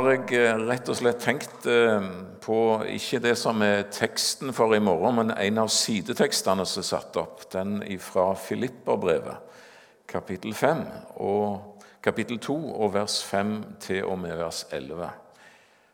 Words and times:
har 0.00 0.14
jeg 0.14 0.36
eh, 0.38 0.60
rett 0.68 0.88
og 0.88 0.96
slett 0.96 1.20
tenkt 1.20 1.66
eh, 1.68 2.04
på 2.40 2.58
ikke 2.88 3.20
det 3.22 3.34
som 3.38 3.60
er 3.64 3.88
teksten 3.92 4.54
for 4.56 4.72
i 4.74 4.80
morgen, 4.82 5.18
men 5.18 5.32
en 5.34 5.60
av 5.62 5.70
sidetekstene 5.72 6.64
som 6.66 6.82
er 6.82 6.88
satt 6.88 7.18
opp. 7.20 7.44
Den 7.52 7.80
fra 8.00 8.30
Filipperbrevet, 8.38 9.58
kapittel 10.10 10.54
5, 10.56 10.84
og 11.20 11.82
kapittel 12.02 12.40
2, 12.40 12.56
og 12.80 12.94
vers 12.96 13.20
5 13.28 13.52
til 13.84 14.08
og 14.08 14.18
med 14.22 14.38
vers 14.40 14.64
11. 14.72 15.10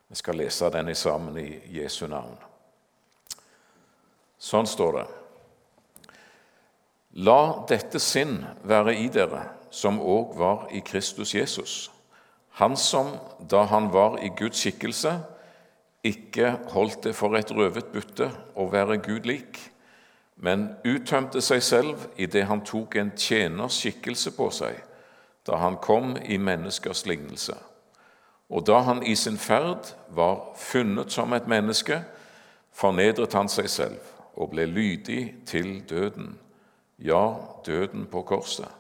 Vi 0.09 0.21
skal 0.23 0.39
lese 0.39 0.71
den 0.71 0.95
sammen 0.95 1.41
i 1.43 1.49
Jesu 1.81 2.07
navn. 2.07 2.39
Sånn 4.39 4.69
står 4.71 5.01
det. 5.01 5.07
La 7.27 7.41
dette 7.69 7.99
sinn 7.99 8.39
være 8.63 8.95
i 8.95 9.11
dere, 9.11 9.43
som 9.73 9.99
òg 9.99 10.37
var 10.39 10.67
i 10.71 10.85
Kristus 10.85 11.35
Jesus 11.35 11.87
han 12.57 12.77
som, 12.77 13.11
da 13.51 13.67
han 13.69 13.91
var 13.93 14.19
i 14.25 14.31
Guds 14.37 14.63
skikkelse, 14.63 15.19
ikke 16.05 16.55
holdt 16.73 17.03
det 17.05 17.13
for 17.17 17.37
et 17.37 17.51
røvet 17.53 17.91
bytte 17.93 18.31
å 18.57 18.69
være 18.73 18.97
Gud 19.05 19.27
lik, 19.29 19.59
men 20.41 20.71
uttømte 20.89 21.43
seg 21.45 21.61
selv 21.65 22.07
idet 22.17 22.47
han 22.49 22.63
tok 22.65 22.97
en 22.97 23.11
tjeners 23.17 23.77
skikkelse 23.83 24.33
på 24.37 24.49
seg, 24.57 24.79
da 25.45 25.59
han 25.61 25.77
kom 25.85 26.15
i 26.17 26.39
menneskers 26.41 27.05
lignelse. 27.09 27.57
Og 28.49 28.65
da 28.65 28.81
han 28.87 29.03
i 29.05 29.13
sin 29.21 29.37
ferd 29.37 29.93
var 30.17 30.55
funnet 30.57 31.13
som 31.13 31.33
et 31.37 31.49
menneske, 31.51 31.99
fornedret 32.73 33.37
han 33.37 33.53
seg 33.53 33.69
selv 33.69 34.13
og 34.37 34.55
ble 34.55 34.65
lydig 34.69 35.43
til 35.49 35.83
døden, 35.89 36.39
ja, 36.97 37.35
døden 37.67 38.07
på 38.09 38.25
korset. 38.25 38.71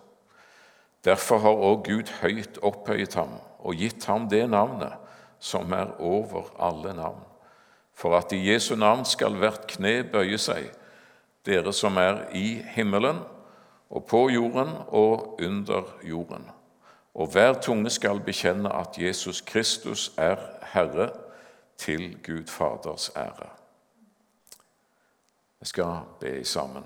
Derfor 1.05 1.45
har 1.45 1.61
òg 1.61 1.85
Gud 1.91 2.13
høyt 2.23 2.57
opphøyet 2.65 3.15
ham 3.21 3.37
og 3.66 3.75
gitt 3.75 4.06
ham 4.06 4.29
det 4.30 4.45
navnet 4.51 4.95
som 5.43 5.73
er 5.74 5.91
over 6.01 6.48
alle 6.62 6.95
navn, 6.97 7.23
for 7.97 8.16
at 8.16 8.32
i 8.32 8.41
Jesu 8.46 8.77
navn 8.79 9.04
skal 9.04 9.37
hvert 9.41 9.66
kne 9.71 9.99
bøye 10.13 10.38
seg, 10.41 10.71
dere 11.46 11.73
som 11.74 11.99
er 11.99 12.24
i 12.35 12.63
himmelen 12.74 13.21
og 13.91 14.07
på 14.07 14.26
jorden 14.30 14.73
og 14.88 15.41
under 15.43 15.91
jorden. 16.07 16.46
Og 17.15 17.30
hver 17.32 17.60
tunge 17.63 17.91
skal 17.91 18.21
bekjenne 18.21 18.73
at 18.73 18.99
Jesus 18.99 19.41
Kristus 19.41 20.10
er 20.16 20.37
Herre, 20.73 21.10
til 21.76 22.16
Gud 22.24 22.46
Faders 22.48 23.10
ære. 23.16 23.48
Vi 25.60 25.66
skal 25.66 25.98
be 26.21 26.45
sammen. 26.45 26.85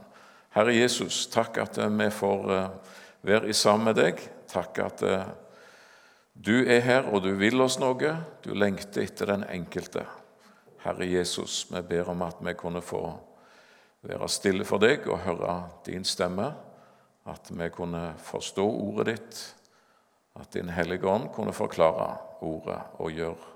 Herre 0.50 0.74
Jesus, 0.74 1.26
takk 1.26 1.60
at 1.62 1.78
vi 1.78 2.10
får 2.10 2.50
eh, 2.50 2.70
være 3.22 3.54
sammen 3.54 3.84
med 3.84 3.94
deg. 3.94 4.22
Takk 4.50 4.78
at 4.82 5.02
eh, 5.06 5.28
du 6.40 6.64
er 6.64 6.80
her, 6.80 7.08
og 7.12 7.20
du 7.22 7.34
vil 7.36 7.60
oss 7.60 7.76
noe. 7.82 8.14
Du 8.40 8.54
lengter 8.56 9.04
etter 9.04 9.28
den 9.28 9.44
enkelte. 9.44 10.06
Herre 10.80 11.04
Jesus, 11.04 11.66
vi 11.68 11.82
ber 11.84 12.08
om 12.08 12.22
at 12.24 12.40
vi 12.40 12.54
kunne 12.56 12.80
få 12.80 13.02
være 14.08 14.28
stille 14.32 14.64
for 14.64 14.80
deg 14.80 15.04
og 15.10 15.20
høre 15.26 15.56
din 15.84 16.06
stemme. 16.08 16.48
At 17.28 17.50
vi 17.52 17.68
kunne 17.74 18.14
forstå 18.24 18.64
ordet 18.64 19.06
ditt, 19.10 19.40
at 20.40 20.48
Din 20.54 20.72
Hellige 20.72 21.04
Ånd 21.04 21.28
kunne 21.34 21.52
forklare 21.52 22.14
ordet 22.40 22.78
og 23.02 23.12
gjøre 23.12 23.50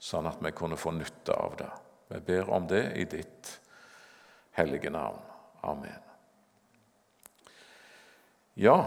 sånn 0.00 0.30
at 0.30 0.40
vi 0.40 0.54
kunne 0.56 0.78
få 0.80 0.94
nytte 0.96 1.36
av 1.36 1.58
det. 1.60 1.68
Vi 2.08 2.20
ber 2.24 2.48
om 2.56 2.64
det 2.70 2.84
i 2.96 3.04
ditt 3.04 3.50
hellige 4.56 4.90
navn. 4.90 5.20
Amen. 5.68 6.00
Ja, 8.56 8.78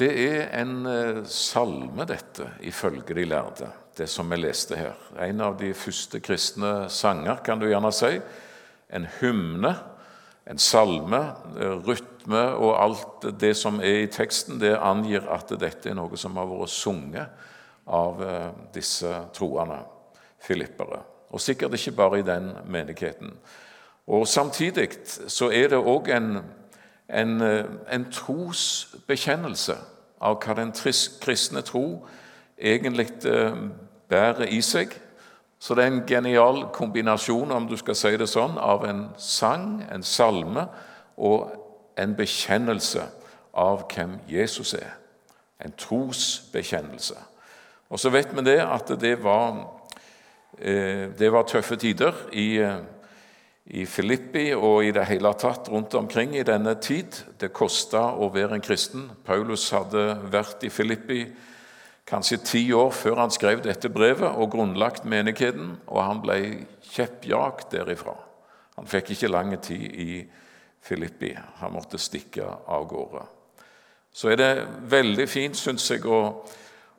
det 0.00 0.10
er 0.24 0.48
en 0.60 0.86
eh, 0.88 1.20
salme, 1.28 2.06
dette, 2.08 2.46
ifølge 2.64 3.14
de 3.16 3.26
lærde, 3.28 3.68
det 3.98 4.08
som 4.08 4.30
vi 4.32 4.38
leste 4.40 4.78
her. 4.78 4.96
En 5.20 5.42
av 5.44 5.58
de 5.60 5.74
første 5.76 6.22
kristne 6.24 6.88
sanger, 6.92 7.42
kan 7.44 7.60
du 7.60 7.68
gjerne 7.68 7.92
si. 7.92 8.14
En 8.96 9.06
hymne, 9.20 9.74
en 10.48 10.62
salme, 10.62 11.20
eh, 11.60 11.76
rytme 11.84 12.44
og 12.56 12.74
alt 12.80 13.28
det 13.40 13.52
som 13.60 13.80
er 13.84 14.06
i 14.06 14.10
teksten, 14.12 14.60
det 14.62 14.78
angir 14.78 15.28
at 15.28 15.52
dette 15.60 15.92
er 15.92 15.98
noe 15.98 16.16
som 16.20 16.38
har 16.40 16.48
vært 16.48 16.72
sunget 16.72 17.48
av 17.90 18.22
eh, 18.24 18.48
disse 18.74 19.10
troende 19.36 19.82
filippere. 20.40 21.02
Og 21.30 21.44
sikkert 21.44 21.76
ikke 21.76 21.98
bare 21.98 22.22
i 22.22 22.26
den 22.26 22.54
menigheten. 22.72 23.36
Og 24.10 24.24
Samtidig 24.26 24.88
så 25.30 25.50
er 25.54 25.70
det 25.70 25.78
òg 25.78 26.08
en 26.16 26.40
en, 27.12 27.40
eh, 27.40 27.64
en 27.92 28.10
trosbekjennelse 28.12 29.76
av 30.20 30.40
hva 30.44 30.54
den 30.54 30.72
kristne 31.20 31.62
tro 31.62 32.06
egentlig 32.58 33.10
eh, 33.26 33.56
bærer 34.08 34.48
i 34.48 34.60
seg. 34.60 34.94
Så 35.58 35.74
det 35.74 35.84
er 35.84 35.92
en 35.92 36.06
genial 36.06 36.66
kombinasjon, 36.72 37.50
om 37.52 37.68
du 37.68 37.76
skal 37.76 37.94
si 37.94 38.14
det 38.16 38.28
sånn, 38.28 38.58
av 38.58 38.84
en 38.88 39.08
sang, 39.20 39.82
en 39.92 40.02
salme 40.02 40.66
og 41.16 41.50
en 42.00 42.14
bekjennelse 42.16 43.04
av 43.54 43.84
hvem 43.92 44.18
Jesus 44.28 44.74
er. 44.74 44.96
En 45.60 45.72
trosbekjennelse. 45.76 47.18
Og 47.90 48.00
så 48.00 48.10
vet 48.10 48.32
vi 48.32 48.44
det 48.46 48.60
at 48.62 48.94
det 49.00 49.18
var, 49.24 49.66
eh, 50.58 51.10
det 51.18 51.32
var 51.32 51.42
tøffe 51.42 51.76
tider 51.76 52.14
i 52.32 52.62
i 53.70 53.84
Filippi 53.86 54.48
og 54.56 54.82
i 54.84 54.90
det 54.94 55.04
hele 55.06 55.30
tatt 55.38 55.68
rundt 55.70 55.94
omkring 55.94 56.34
i 56.34 56.46
denne 56.46 56.74
tid. 56.82 57.20
Det 57.38 57.52
kosta 57.54 58.08
å 58.18 58.30
være 58.34 58.58
en 58.58 58.64
kristen. 58.64 59.06
Paulus 59.26 59.68
hadde 59.70 60.16
vært 60.32 60.66
i 60.66 60.72
Filippi 60.74 61.20
kanskje 62.10 62.40
ti 62.42 62.62
år 62.74 62.90
før 62.94 63.20
han 63.22 63.30
skrev 63.30 63.62
dette 63.62 63.92
brevet 63.92 64.26
og 64.30 64.50
grunnlagt 64.50 65.06
menigheten, 65.06 65.76
og 65.86 66.02
han 66.02 66.22
ble 66.24 66.40
kjeppjagt 66.90 67.70
derifra. 67.76 68.16
Han 68.80 68.90
fikk 68.90 69.12
ikke 69.14 69.30
lang 69.30 69.54
tid 69.62 69.86
i 69.86 70.24
Filippi. 70.82 71.30
Han 71.60 71.76
måtte 71.76 72.00
stikke 72.00 72.48
av 72.66 72.88
gårde. 72.90 73.22
Så 74.10 74.32
er 74.32 74.40
det 74.40 74.52
veldig 74.90 75.28
fint, 75.30 75.54
syns 75.54 75.86
jeg, 75.92 76.02
å, 76.10 76.40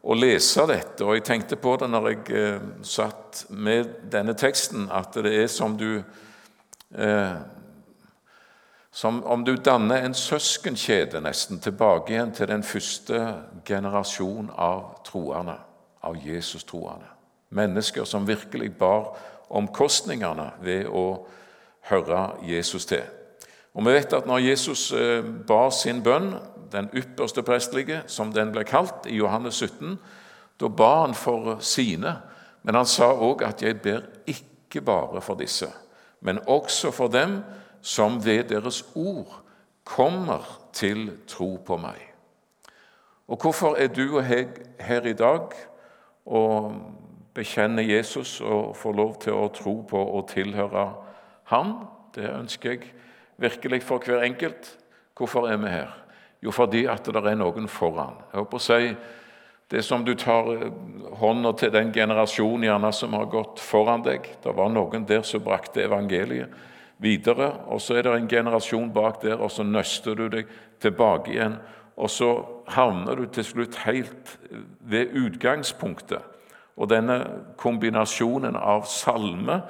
å, 0.02 0.16
lese 0.16 0.64
dette. 0.70 1.04
Og 1.04 1.18
jeg 1.18 1.28
tenkte 1.28 1.60
på 1.60 1.76
det 1.82 1.90
når 1.92 2.12
jeg 2.14 2.22
eh, 2.38 2.68
satt 2.88 3.46
med 3.52 3.98
denne 4.14 4.38
teksten, 4.40 4.88
at 4.88 5.20
det 5.20 5.34
er 5.42 5.50
som 5.52 5.76
du 5.76 6.00
som 8.92 9.24
om 9.24 9.46
du 9.46 9.56
danner 9.56 10.04
en 10.04 10.14
søskenkjede 10.14 11.22
nesten 11.24 11.60
tilbake 11.64 12.14
igjen 12.14 12.34
til 12.36 12.50
den 12.52 12.64
første 12.64 13.22
generasjon 13.66 14.52
av 14.58 14.98
troende, 15.08 15.56
av 16.04 16.18
Jesus-troende. 16.20 17.08
Mennesker 17.56 18.04
som 18.04 18.28
virkelig 18.28 18.74
bar 18.78 19.14
omkostningene 19.50 20.50
ved 20.64 20.88
å 20.88 21.26
høre 21.90 22.22
Jesus 22.48 22.86
til. 22.86 23.04
Og 23.74 23.86
Vi 23.86 23.94
vet 23.94 24.14
at 24.14 24.28
når 24.28 24.44
Jesus 24.44 24.92
eh, 24.92 25.24
bar 25.24 25.70
sin 25.70 26.04
bønn, 26.04 26.34
den 26.72 26.90
ypperste 26.96 27.44
prestelige, 27.44 28.02
som 28.08 28.32
den 28.34 28.52
ble 28.52 28.64
kalt, 28.64 29.08
i 29.08 29.16
Johannes 29.16 29.60
17, 29.60 29.98
da 30.60 30.68
ba 30.68 31.06
han 31.06 31.16
for 31.16 31.58
sine, 31.60 32.18
men 32.64 32.76
han 32.76 32.86
sa 32.86 33.12
òg 33.12 33.44
at 33.44 33.62
'jeg 33.62 33.82
ber 33.82 34.02
ikke 34.28 34.82
bare 34.82 35.22
for 35.22 35.36
disse' 35.36 35.72
men 36.22 36.40
også 36.48 36.92
for 36.92 37.08
dem 37.12 37.42
som 37.82 38.20
ved 38.26 38.44
deres 38.50 38.84
ord 38.96 39.42
kommer 39.84 40.46
til 40.74 41.10
tro 41.28 41.56
på 41.66 41.78
meg. 41.82 41.98
Og 43.28 43.38
hvorfor 43.42 43.76
er 43.80 43.88
du 43.88 44.18
og 44.18 44.30
jeg 44.30 44.48
her 44.80 45.06
i 45.08 45.14
dag 45.14 45.54
og 46.26 46.74
bekjenner 47.34 47.84
Jesus 47.84 48.42
og 48.42 48.76
får 48.76 48.94
lov 48.94 49.16
til 49.24 49.34
å 49.34 49.48
tro 49.56 49.76
på 49.88 50.02
og 50.18 50.30
tilhøre 50.30 50.86
ham? 51.52 51.74
Det 52.16 52.28
ønsker 52.30 52.76
jeg 52.76 52.94
virkelig 53.38 53.84
for 53.84 54.04
hver 54.04 54.26
enkelt. 54.28 54.78
Hvorfor 55.18 55.48
er 55.48 55.58
vi 55.58 55.72
her? 55.72 55.98
Jo, 56.44 56.52
fordi 56.52 56.86
at 56.90 57.06
det 57.06 57.16
er 57.22 57.38
noen 57.38 57.68
foran. 57.70 58.18
Jeg 58.32 58.42
håper 58.42 58.58
å 58.58 58.66
si 58.66 58.94
det 59.72 59.84
som 59.84 60.06
du 60.06 60.16
tar 60.20 60.50
eh, 60.54 60.72
hånda 61.22 61.54
til 61.56 61.72
den 61.72 61.94
generasjonen 61.96 62.68
gjerne 62.68 62.92
som 62.94 63.14
har 63.16 63.30
gått 63.32 63.62
foran 63.64 64.04
deg. 64.04 64.28
Det 64.44 64.52
var 64.58 64.72
noen 64.74 65.06
der 65.08 65.24
som 65.28 65.44
brakte 65.46 65.86
evangeliet 65.86 66.52
videre, 67.02 67.54
og 67.72 67.80
så 67.82 67.98
er 67.98 68.06
det 68.06 68.16
en 68.18 68.28
generasjon 68.30 68.92
bak 68.94 69.22
der, 69.24 69.40
og 69.42 69.50
så 69.52 69.64
nøster 69.64 70.18
du 70.20 70.28
deg 70.30 70.50
tilbake 70.84 71.32
igjen. 71.32 71.56
Og 71.96 72.12
så 72.12 72.34
havner 72.76 73.16
du 73.16 73.26
til 73.32 73.48
slutt 73.48 73.80
helt 73.86 74.36
ved 74.80 75.16
utgangspunktet. 75.18 76.22
Og 76.76 76.90
denne 76.90 77.18
kombinasjonen 77.62 78.56
av 78.58 78.86
salme 78.90 79.62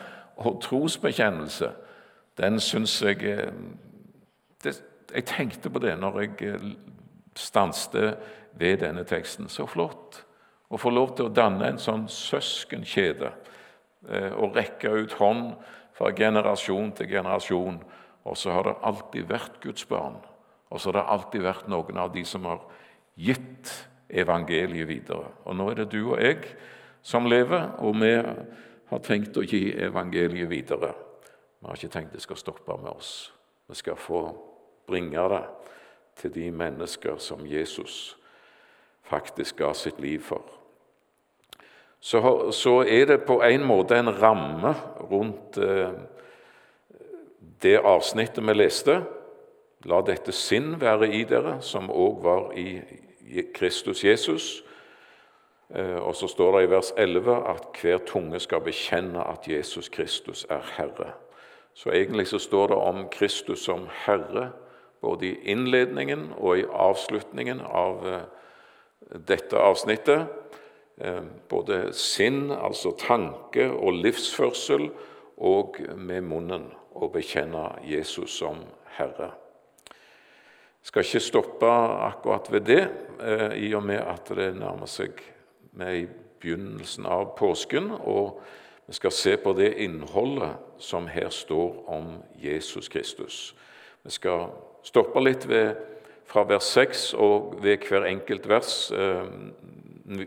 og 0.41 0.61
trosbekjennelse, 0.63 1.71
den 2.41 2.59
syns 2.59 3.01
jeg 3.05 3.21
eh, 3.27 4.73
Jeg 5.11 5.25
tenkte 5.27 5.69
på 5.69 5.79
det 5.83 5.97
når 5.99 6.19
jeg 6.21 6.51
stanset 7.37 8.17
ved 8.57 8.81
denne 8.83 9.03
teksten. 9.07 9.49
Så 9.49 9.67
flott 9.69 10.21
å 10.71 10.79
få 10.79 10.91
lov 10.93 11.15
til 11.15 11.27
å 11.27 11.35
danne 11.35 11.71
en 11.71 11.81
sånn 11.81 12.07
søskenkjede 12.11 13.31
eh, 14.07 14.31
og 14.31 14.55
rekke 14.55 14.91
ut 15.03 15.15
hånd 15.19 15.53
fra 15.97 16.11
generasjon 16.15 16.93
til 16.97 17.11
generasjon. 17.11 17.81
Og 18.23 18.37
så 18.37 18.53
har 18.55 18.67
det 18.67 18.79
alltid 18.87 19.29
vært 19.31 19.59
Guds 19.63 19.87
barn, 19.89 20.19
og 20.69 20.79
så 20.79 20.91
har 20.91 20.99
det 20.99 21.07
alltid 21.15 21.45
vært 21.47 21.71
noen 21.71 21.97
av 21.99 22.11
de 22.13 22.23
som 22.27 22.45
har 22.45 22.61
gitt 23.17 23.71
evangeliet 24.11 24.87
videre. 24.87 25.31
Og 25.45 25.57
nå 25.57 25.71
er 25.71 25.81
det 25.81 25.91
du 25.93 26.01
og 26.03 26.19
jeg 26.21 26.43
som 27.01 27.25
lever, 27.25 27.71
og 27.81 27.97
vi 27.97 28.13
har 28.91 29.01
tenkt 29.03 29.39
å 29.39 29.45
gi 29.47 29.71
evangeliet 29.73 30.51
videre. 30.51 30.93
Vi 31.61 31.69
har 31.69 31.79
ikke 31.79 31.93
tenkt 31.95 32.13
det 32.15 32.23
skal 32.23 32.39
stoppe 32.39 32.77
med 32.77 32.91
oss. 32.91 33.31
Vi 33.69 33.77
skal 33.79 33.97
få 33.99 34.21
bringe 34.89 35.27
det 35.31 35.41
til 36.19 36.33
de 36.33 36.51
mennesker 36.51 37.17
som 37.17 37.45
Jesus 37.47 38.17
faktisk 39.03 39.61
ga 39.61 39.73
sitt 39.73 39.99
liv 39.99 40.21
for. 40.23 40.41
Så, 41.99 42.51
så 42.51 42.81
er 42.81 43.05
det 43.05 43.23
på 43.27 43.41
en 43.45 43.63
måte 43.67 43.99
en 43.99 44.09
ramme 44.21 44.73
rundt 45.11 45.57
eh, 45.57 45.91
det 47.61 47.77
avsnittet 47.77 48.41
vi 48.47 48.55
leste. 48.57 49.01
La 49.85 50.01
dette 50.05 50.33
sinn 50.33 50.75
være 50.81 51.11
i 51.13 51.23
dere, 51.29 51.59
som 51.61 51.91
òg 51.93 52.23
var 52.25 52.51
i 52.57 52.81
Kristus 53.53 54.03
Jesus. 54.03 54.63
Eh, 55.75 55.97
og 56.01 56.15
så 56.15 56.27
står 56.27 56.57
det 56.57 56.63
i 56.63 56.71
vers 56.71 56.93
11 56.97 57.37
at 57.53 57.81
hver 57.81 58.01
tunge 58.07 58.39
skal 58.39 58.63
bekjenne 58.65 59.21
at 59.23 59.47
Jesus 59.47 59.89
Kristus 59.89 60.45
er 60.49 60.65
Herre. 60.77 61.13
Så 61.73 61.93
egentlig 61.93 62.27
så 62.27 62.39
står 62.39 62.67
det 62.67 62.77
om 62.77 63.05
Kristus 63.13 63.63
som 63.65 63.87
Herre 64.05 64.51
både 65.01 65.27
i 65.27 65.51
innledningen 65.51 66.29
og 66.37 66.59
i 66.59 66.67
avslutningen 66.67 67.61
av 67.61 68.07
eh, 68.07 68.21
dette 69.27 69.57
avsnittet. 69.57 70.27
Eh, 70.97 71.23
både 71.49 71.93
sinn, 71.97 72.51
altså 72.51 72.93
tanke 72.99 73.69
og 73.71 73.97
livsførsel, 74.03 74.91
og 75.41 75.79
med 75.97 76.21
munnen 76.29 76.67
å 76.93 77.07
bekjenne 77.09 77.63
Jesus 77.87 78.35
som 78.37 78.59
Herre. 78.97 79.31
Jeg 80.81 80.89
skal 80.89 81.05
ikke 81.05 81.21
stoppe 81.25 81.69
akkurat 82.05 82.51
ved 82.53 82.67
det, 82.69 82.81
eh, 83.21 83.53
i 83.69 83.73
og 83.73 83.83
med 83.83 84.01
at 84.01 84.29
det 84.35 84.51
nærmer 84.57 84.89
seg 84.89 85.21
med 85.73 85.95
i 85.95 86.07
begynnelsen 86.41 87.05
av 87.05 87.35
påsken. 87.37 87.91
Og 87.91 88.41
vi 88.87 88.93
skal 88.93 89.11
se 89.11 89.37
på 89.37 89.53
det 89.53 89.73
innholdet 89.81 90.57
som 90.77 91.07
her 91.07 91.29
står 91.29 91.89
om 91.89 92.23
Jesus 92.37 92.89
Kristus. 92.89 93.55
Vi 94.03 94.11
skal 94.11 94.49
stoppe 94.83 95.23
litt 95.23 95.47
ved, 95.49 95.75
fra 96.31 96.45
vers 96.47 96.69
6 96.77 97.09
og 97.19 97.57
ved 97.63 97.83
hver 97.89 98.05
enkelt 98.07 98.47
vers 98.47 98.75
eh, 98.95 99.25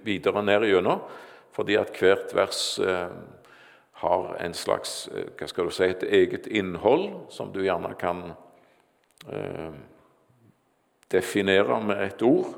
videre 0.04 0.42
ned 0.44 0.66
igjennom, 0.68 1.00
fordi 1.54 1.78
at 1.80 1.94
hvert 1.96 2.34
vers 2.36 2.60
eh, 2.82 3.14
har 4.04 4.36
en 4.40 4.54
slags 4.54 5.08
eh, 5.14 5.30
hva 5.38 5.48
skal 5.48 5.68
du 5.68 5.74
si, 5.74 5.88
et 5.88 6.04
eget 6.04 6.48
innhold 6.52 7.08
som 7.32 7.52
du 7.54 7.62
gjerne 7.64 7.94
kan 8.00 8.24
eh, 9.30 9.70
definere 11.12 11.80
med 11.84 12.02
et 12.04 12.24
ord. 12.26 12.52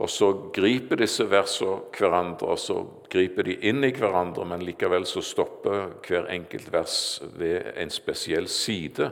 Og 0.00 0.08
så 0.08 0.30
griper 0.54 1.00
disse 1.02 1.26
versene 1.28 1.90
hverandre, 1.96 2.54
og 2.54 2.60
så 2.60 2.78
griper 3.12 3.44
de 3.48 3.56
inn 3.68 3.84
i 3.84 3.92
hverandre, 3.92 4.46
men 4.48 4.62
likevel 4.64 5.04
så 5.08 5.20
stopper 5.24 5.90
hver 6.06 6.30
enkelt 6.32 6.70
vers 6.72 6.96
ved 7.36 7.74
en 7.76 7.92
spesiell 7.92 8.48
side 8.48 9.10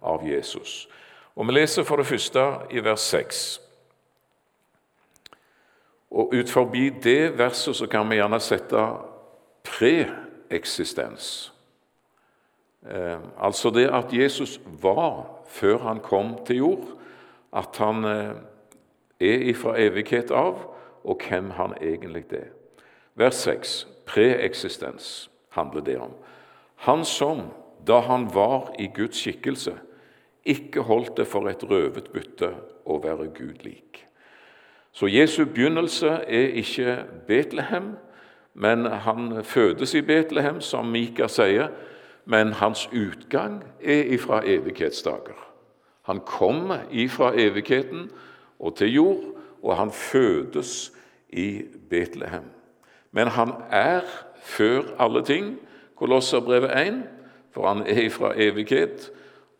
av 0.00 0.24
Jesus. 0.24 0.86
Og 1.34 1.46
Vi 1.46 1.52
leser 1.52 1.82
for 1.82 1.96
det 1.96 2.06
første 2.06 2.44
i 2.70 2.84
vers 2.84 3.00
6. 3.00 3.60
Og 6.10 6.34
ut 6.34 6.50
forbi 6.50 6.88
det 6.90 7.38
verset 7.38 7.76
så 7.76 7.86
kan 7.86 8.10
vi 8.10 8.18
gjerne 8.18 8.40
sette 8.40 8.82
preeksistens. 9.64 11.52
Eh, 12.86 13.18
altså 13.38 13.70
det 13.70 13.90
at 13.92 14.12
Jesus 14.12 14.60
var 14.82 15.26
før 15.48 15.78
han 15.78 16.00
kom 16.00 16.38
til 16.46 16.56
jord, 16.56 16.86
at 17.52 17.76
han 17.76 18.04
eh, 18.04 18.34
er 19.20 19.46
ifra 19.52 19.76
evighet 19.78 20.30
av, 20.30 20.58
og 21.04 21.22
hvem 21.28 21.50
han 21.50 21.74
egentlig 21.80 22.24
er. 22.32 22.50
Vers 23.14 23.34
6, 23.34 23.88
preeksistens, 24.06 25.30
handler 25.50 25.80
det 25.80 25.98
om. 25.98 26.12
Han 26.76 27.04
som, 27.04 27.40
da 27.86 28.00
han 28.00 28.28
var 28.34 28.72
i 28.78 28.90
Guds 28.94 29.16
skikkelse, 29.16 29.74
ikke 30.44 30.80
holdt 30.80 31.16
det 31.16 31.26
for 31.26 31.48
et 31.48 31.62
røvet 31.70 32.10
bytte 32.12 32.54
å 32.86 32.98
være 33.02 33.28
Gud 33.36 33.64
lik. 33.64 34.06
Så 34.92 35.06
Jesu 35.06 35.44
begynnelse 35.44 36.08
er 36.26 36.56
ikke 36.58 36.96
Betlehem, 37.26 37.92
men 38.54 38.86
han 38.86 39.44
fødes 39.44 39.94
i 39.94 40.02
Betlehem, 40.02 40.60
som 40.60 40.86
Mika 40.90 41.28
sier, 41.28 41.68
men 42.24 42.52
hans 42.52 42.88
utgang 42.92 43.62
er 43.82 44.10
ifra 44.14 44.42
evighetsdager. 44.46 45.38
Han 46.02 46.20
kommer 46.26 46.78
ifra 46.90 47.32
evigheten 47.34 48.10
og 48.58 48.76
til 48.76 48.94
jord, 48.94 49.24
og 49.62 49.76
han 49.76 49.92
fødes 49.92 50.92
i 51.28 51.62
Betlehem. 51.90 52.50
Men 53.12 53.26
han 53.26 53.52
er 53.70 54.00
før 54.42 54.82
alle 54.98 55.24
ting, 55.24 55.58
Kolosserbrevet 55.96 56.70
1, 56.86 57.02
for 57.52 57.68
han 57.68 57.82
er 57.86 58.00
ifra 58.00 58.32
evighet. 58.36 59.10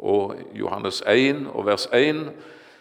Og 0.01 0.37
Johannes 0.57 1.03
1 1.07 1.47
og 1.53 1.67
vers 1.69 1.87
1 1.93 2.31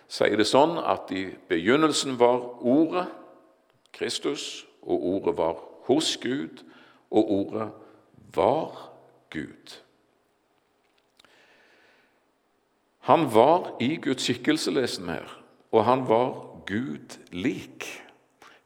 sier 0.10 0.40
det 0.40 0.48
sånn 0.48 0.78
at 0.80 1.12
i 1.14 1.28
begynnelsen 1.52 2.16
var 2.20 2.40
Ordet, 2.66 3.10
Kristus, 3.94 4.66
og 4.82 5.04
Ordet 5.14 5.36
var 5.38 5.60
hos 5.90 6.16
Gud, 6.24 6.64
og 7.12 7.32
Ordet 7.36 7.68
var 8.36 8.80
Gud. 9.30 9.76
Han 13.10 13.28
var 13.34 13.76
i 13.84 13.98
Guds 14.02 14.24
skikkelse, 14.26 14.72
leser 14.72 15.06
vi 15.06 15.18
her 15.18 15.40
og 15.72 15.86
han 15.86 16.06
var 16.10 16.30
Gud 16.66 17.18
lik. 17.32 17.88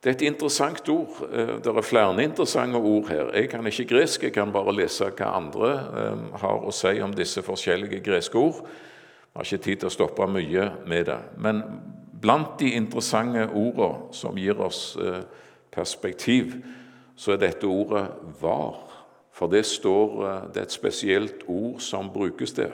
Det 0.04 0.10
er 0.10 0.16
et 0.18 0.26
interessant 0.28 0.90
ord. 0.92 1.22
Eh, 1.32 1.60
det 1.64 1.72
er 1.72 1.82
flere 1.82 2.24
interessante 2.24 2.76
ord 2.76 3.08
her. 3.08 3.30
Jeg 3.34 3.50
kan 3.50 3.68
ikke 3.68 3.86
gresk, 3.88 4.24
jeg 4.24 4.34
kan 4.36 4.52
bare 4.52 4.76
lese 4.76 5.08
hva 5.08 5.30
andre 5.38 5.70
eh, 5.72 6.26
har 6.42 6.60
å 6.68 6.74
si 6.76 7.00
om 7.02 7.14
disse 7.16 7.42
forskjellige 7.42 8.02
greske 8.04 8.38
ord. 8.38 8.66
Jeg 8.68 9.40
har 9.40 9.48
ikke 9.48 9.64
tid 9.64 9.80
til 9.80 9.88
å 9.88 9.96
stoppe 9.96 10.28
mye 10.28 10.68
med 10.86 11.08
det. 11.08 11.20
Men 11.40 11.64
blant 12.20 12.60
de 12.60 12.74
interessante 12.76 13.48
ordene 13.48 14.12
som 14.12 14.36
gir 14.38 14.60
oss 14.60 14.98
eh, 15.00 15.24
perspektiv, 15.72 16.58
så 17.16 17.32
er 17.32 17.46
dette 17.48 17.68
ordet 17.68 18.10
'var'. 18.42 18.90
For 19.32 19.48
det, 19.48 19.66
står, 19.66 20.52
det 20.54 20.60
er 20.60 20.68
et 20.68 20.72
spesielt 20.72 21.44
ord 21.48 21.80
som 21.80 22.10
brukes 22.14 22.52
der. 22.54 22.74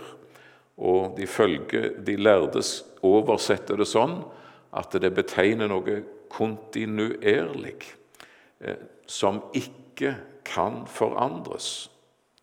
Og 0.78 1.16
de, 1.18 1.28
følge, 1.28 1.94
de 2.06 2.16
lærdes 2.18 2.84
oversetter 3.02 3.78
det 3.78 3.88
sånn 3.88 4.24
at 4.76 4.92
det 4.92 5.14
betegner 5.16 5.70
noe 5.72 6.02
kontinuerlig, 6.30 7.82
eh, 8.62 8.76
som 9.08 9.42
ikke 9.54 10.16
kan 10.46 10.84
forandres. 10.88 11.92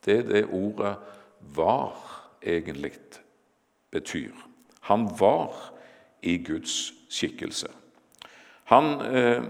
Det 0.04 0.18
er 0.18 0.22
det 0.22 0.44
ordet 0.50 0.96
'var' 1.40 2.30
egentlig 2.42 2.92
betyr. 3.90 4.32
Han 4.80 5.08
var 5.18 5.72
i 6.22 6.36
Guds 6.44 6.92
skikkelse. 7.10 7.68
Han 8.64 8.84
eh, 9.00 9.42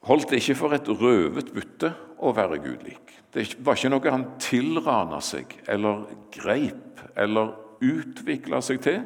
holdt 0.00 0.30
det 0.30 0.40
ikke 0.40 0.54
for 0.54 0.76
et 0.76 0.88
røvet 0.88 1.52
bytte 1.54 1.92
å 2.18 2.32
være 2.36 2.60
gudlik. 2.64 3.12
Det 3.34 3.56
var 3.64 3.76
ikke 3.76 3.92
noe 3.92 4.12
han 4.12 4.28
tilrana 4.40 5.20
seg 5.20 5.58
eller 5.68 6.06
greip 6.32 7.02
eller 7.16 7.52
utvikla 7.84 8.62
seg 8.64 8.80
til. 8.84 9.02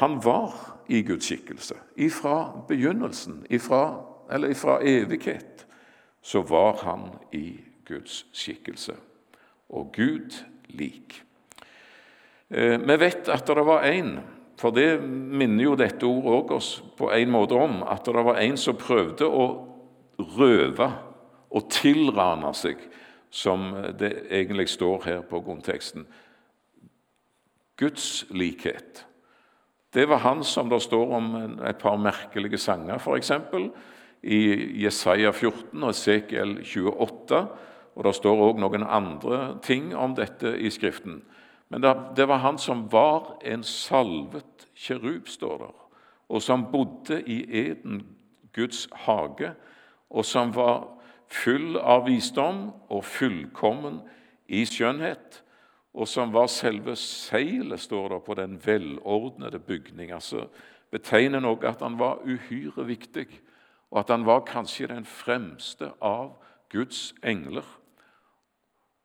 Han 0.00 0.18
var 0.24 0.52
i 0.92 1.00
Guds 1.02 1.24
skikkelse. 1.24 1.74
Ifra 1.96 2.64
begynnelsen, 2.68 3.46
ifra, 3.50 4.04
eller 4.32 4.52
ifra 4.52 4.80
evighet, 4.84 5.66
så 6.22 6.42
var 6.42 6.76
han 6.84 7.08
i 7.32 7.60
Guds 7.88 8.26
skikkelse. 8.32 8.94
Og 9.68 9.92
Gud 9.92 10.44
lik. 10.68 11.22
Eh, 12.50 12.80
vi 12.80 12.96
vet 13.00 13.28
at 13.28 13.46
det 13.46 13.64
var 13.66 13.86
en, 13.88 14.18
for 14.60 14.70
det 14.70 15.00
minner 15.02 15.64
jo 15.64 15.76
dette 15.80 16.06
ordet 16.06 16.58
oss 16.58 16.82
på 16.98 17.08
en 17.10 17.32
måte 17.32 17.56
om, 17.56 17.80
at 17.82 18.04
det 18.04 18.24
var 18.24 18.42
en 18.42 18.58
som 18.60 18.76
prøvde 18.76 19.26
å 19.26 19.46
røve 20.36 20.90
og 21.52 21.70
tilrane 21.72 22.52
seg, 22.54 22.76
som 23.32 23.72
det 23.98 24.26
egentlig 24.28 24.68
står 24.68 25.08
her 25.08 25.24
på 25.24 25.40
grunnteksten. 25.40 26.04
Guds 27.80 28.26
likhet. 28.30 29.06
Det 29.92 30.06
var 30.08 30.16
han 30.18 30.44
som 30.44 30.68
det 30.68 30.80
står 30.80 31.10
om 31.12 31.34
et 31.68 31.76
par 31.78 31.98
merkelige 32.00 32.58
sanger, 32.58 32.96
f.eks. 32.96 33.32
i 34.22 34.38
Jesaja 34.84 35.32
14 35.32 35.82
og 35.82 35.90
Esekiel 35.90 36.54
28. 36.64 37.42
Og 37.94 38.04
Det 38.04 38.14
står 38.16 38.40
òg 38.40 38.62
noen 38.62 38.86
andre 38.88 39.58
ting 39.60 39.90
om 39.92 40.14
dette 40.16 40.54
i 40.56 40.70
Skriften. 40.72 41.20
Men 41.68 41.84
det 42.16 42.28
var 42.28 42.40
han 42.40 42.58
som 42.58 42.86
var 42.92 43.36
en 43.44 43.62
salvet 43.62 44.66
kjerub, 44.74 45.28
står 45.28 45.58
der, 45.58 45.76
og 46.28 46.42
som 46.42 46.64
bodde 46.72 47.20
i 47.28 47.42
Eden, 47.68 48.02
Guds 48.56 48.88
hage, 49.04 49.52
og 50.10 50.24
som 50.24 50.56
var 50.56 50.88
full 51.28 51.76
av 51.76 52.06
visdom 52.08 52.70
og 52.88 53.04
fullkommen 53.04 54.00
i 54.48 54.64
skjønnhet 54.68 55.41
og 55.92 56.08
som 56.08 56.32
var 56.32 56.48
selve 56.48 56.96
seilet, 56.96 57.80
står 57.80 58.08
det, 58.08 58.20
på 58.24 58.34
den 58.34 58.56
velordnede 58.64 59.58
bygning. 59.58 60.12
Altså 60.12 60.46
betegner 60.90 61.40
noe 61.40 61.60
at 61.68 61.82
han 61.84 61.98
var 62.00 62.24
uhyre 62.24 62.86
viktig, 62.88 63.28
og 63.92 64.00
at 64.00 64.12
han 64.12 64.24
var 64.24 64.46
kanskje 64.48 64.88
den 64.88 65.04
fremste 65.04 65.90
av 66.00 66.32
Guds 66.72 67.12
engler. 67.22 67.66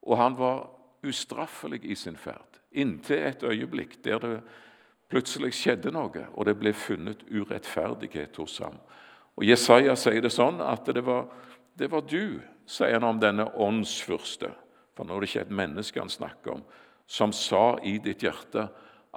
Og 0.08 0.18
han 0.18 0.38
var 0.40 0.70
ustraffelig 1.04 1.84
i 1.84 1.96
sin 1.96 2.16
ferd, 2.18 2.62
inntil 2.72 3.20
et 3.28 3.44
øyeblikk 3.44 4.00
der 4.04 4.24
det 4.24 4.38
plutselig 5.12 5.54
skjedde 5.56 5.92
noe, 5.92 6.28
og 6.34 6.48
det 6.48 6.56
ble 6.60 6.74
funnet 6.76 7.24
urettferdighet 7.32 8.36
hos 8.40 8.58
ham. 8.64 8.80
Og 9.38 9.46
Jesaja 9.46 9.96
sier 9.96 10.24
det 10.24 10.34
sånn 10.34 10.60
at 10.64 10.88
det 10.88 11.04
var, 11.06 11.28
det 11.78 11.92
var 11.92 12.04
du, 12.08 12.40
sier 12.68 12.98
han 12.98 13.08
om 13.08 13.20
denne 13.22 13.46
åndsfyrste, 13.56 14.52
for 14.98 15.06
nå 15.06 15.16
er 15.16 15.24
det 15.24 15.30
ikke 15.30 15.46
et 15.46 15.58
menneske 15.62 16.02
han 16.02 16.10
snakker 16.12 16.58
om, 16.58 16.64
som 17.08 17.34
sa 17.36 17.78
i 17.86 17.98
ditt 18.04 18.26
hjerte 18.26 18.66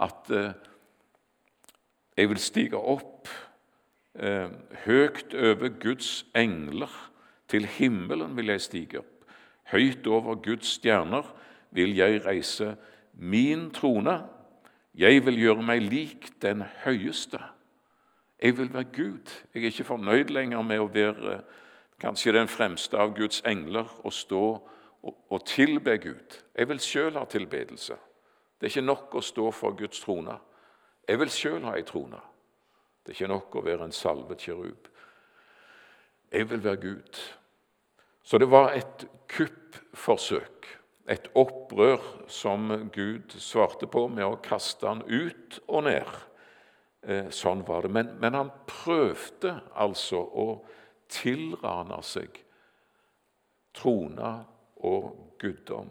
at 0.01 0.33
eh, 0.35 0.53
jeg 2.21 2.29
vil 2.29 2.43
stige 2.43 2.77
opp 2.77 3.31
eh, 4.21 4.51
høyt 4.85 5.35
over 5.35 5.73
Guds 5.81 6.27
engler. 6.37 6.93
Til 7.51 7.65
himmelen 7.67 8.37
vil 8.37 8.53
jeg 8.53 8.63
stige 8.63 9.01
opp. 9.01 9.25
Høyt 9.73 10.07
over 10.07 10.37
Guds 10.43 10.77
stjerner 10.77 11.27
vil 11.75 11.97
jeg 11.97 12.21
reise 12.27 12.75
min 13.19 13.71
trone. 13.75 14.21
Jeg 14.95 15.25
vil 15.27 15.39
gjøre 15.41 15.65
meg 15.65 15.83
lik 15.83 16.29
den 16.43 16.63
høyeste. 16.85 17.41
Jeg 18.43 18.59
vil 18.59 18.71
være 18.75 18.93
Gud. 18.95 19.33
Jeg 19.55 19.63
er 19.63 19.73
ikke 19.73 19.89
fornøyd 19.89 20.31
lenger 20.31 20.63
med 20.63 20.83
å 20.83 20.91
være 20.93 21.41
kanskje 22.01 22.37
den 22.37 22.49
fremste 22.49 22.99
av 22.99 23.17
Guds 23.17 23.43
engler 23.47 23.89
og 24.05 24.15
stå 24.15 24.45
og 25.02 25.45
tilbe 25.47 25.97
Gud. 25.99 26.38
Jeg 26.54 26.69
vil 26.69 26.80
sjøl 26.80 27.16
ha 27.16 27.25
tilbedelse. 27.25 27.97
Det 28.61 28.66
er 28.66 28.75
ikke 28.75 28.87
nok 28.87 29.14
å 29.16 29.25
stå 29.25 29.47
for 29.57 29.76
Guds 29.76 30.02
trone. 30.04 30.37
Jeg 31.09 31.21
vil 31.23 31.33
sjøl 31.33 31.64
ha 31.64 31.76
ei 31.78 31.85
trone. 31.88 32.21
Det 33.00 33.14
er 33.14 33.16
ikke 33.16 33.33
nok 33.33 33.57
å 33.57 33.64
være 33.64 33.87
en 33.88 33.97
salvet 33.97 34.42
kirub. 34.45 34.90
Jeg 36.30 36.50
vil 36.50 36.64
være 36.64 36.83
Gud. 36.83 37.21
Så 38.23 38.38
det 38.38 38.50
var 38.50 38.75
et 38.76 39.07
kuppforsøk, 39.33 40.69
et 41.09 41.30
opprør 41.35 42.04
som 42.30 42.69
Gud 42.95 43.33
svarte 43.40 43.88
på 43.90 44.04
med 44.12 44.26
å 44.26 44.38
kaste 44.45 44.87
han 44.87 45.00
ut 45.09 45.59
og 45.66 45.88
ned. 45.88 46.12
Eh, 47.02 47.33
sånn 47.33 47.64
var 47.66 47.88
det. 47.88 47.95
Men, 47.97 48.12
men 48.21 48.37
han 48.37 48.52
prøvde 48.69 49.57
altså 49.73 50.21
å 50.21 50.47
tilrane 51.11 51.99
seg 52.07 52.42
trona 53.75 54.45
og 54.87 55.35
guddom. 55.41 55.91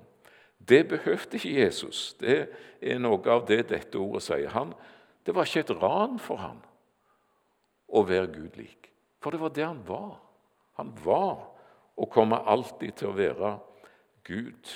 Det 0.70 0.88
behøvde 0.88 1.38
ikke 1.38 1.62
Jesus. 1.62 2.14
Det 2.20 2.50
er 2.82 3.00
noe 3.02 3.22
av 3.32 3.46
det 3.48 3.64
dette 3.72 3.98
ordet 3.98 4.24
sier. 4.26 4.50
Han, 4.54 4.74
det 5.26 5.36
var 5.36 5.48
ikke 5.48 5.66
et 5.66 5.78
ran 5.82 6.20
for 6.22 6.42
han 6.42 6.60
å 7.90 8.04
være 8.06 8.30
Gud 8.34 8.60
lik. 8.60 8.92
For 9.20 9.34
det 9.34 9.42
var 9.42 9.54
det 9.56 9.66
han 9.66 9.82
var. 9.88 10.20
Han 10.80 10.92
var 11.04 11.48
og 12.00 12.12
kommer 12.14 12.48
alltid 12.48 13.00
til 13.00 13.10
å 13.10 13.18
være 13.18 13.56
Gud 14.28 14.76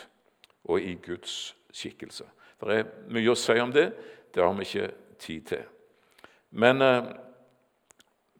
og 0.68 0.82
i 0.82 0.96
Guds 1.04 1.54
skikkelse. 1.74 2.26
Det 2.64 2.80
er 2.80 2.90
mye 3.12 3.32
å 3.32 3.38
si 3.40 3.56
om 3.60 3.72
det. 3.76 3.90
Det 4.34 4.44
har 4.44 4.54
vi 4.58 4.66
ikke 4.66 4.90
tid 5.20 5.48
til. 5.52 5.64
Men 6.56 6.82
eh, 6.82 7.12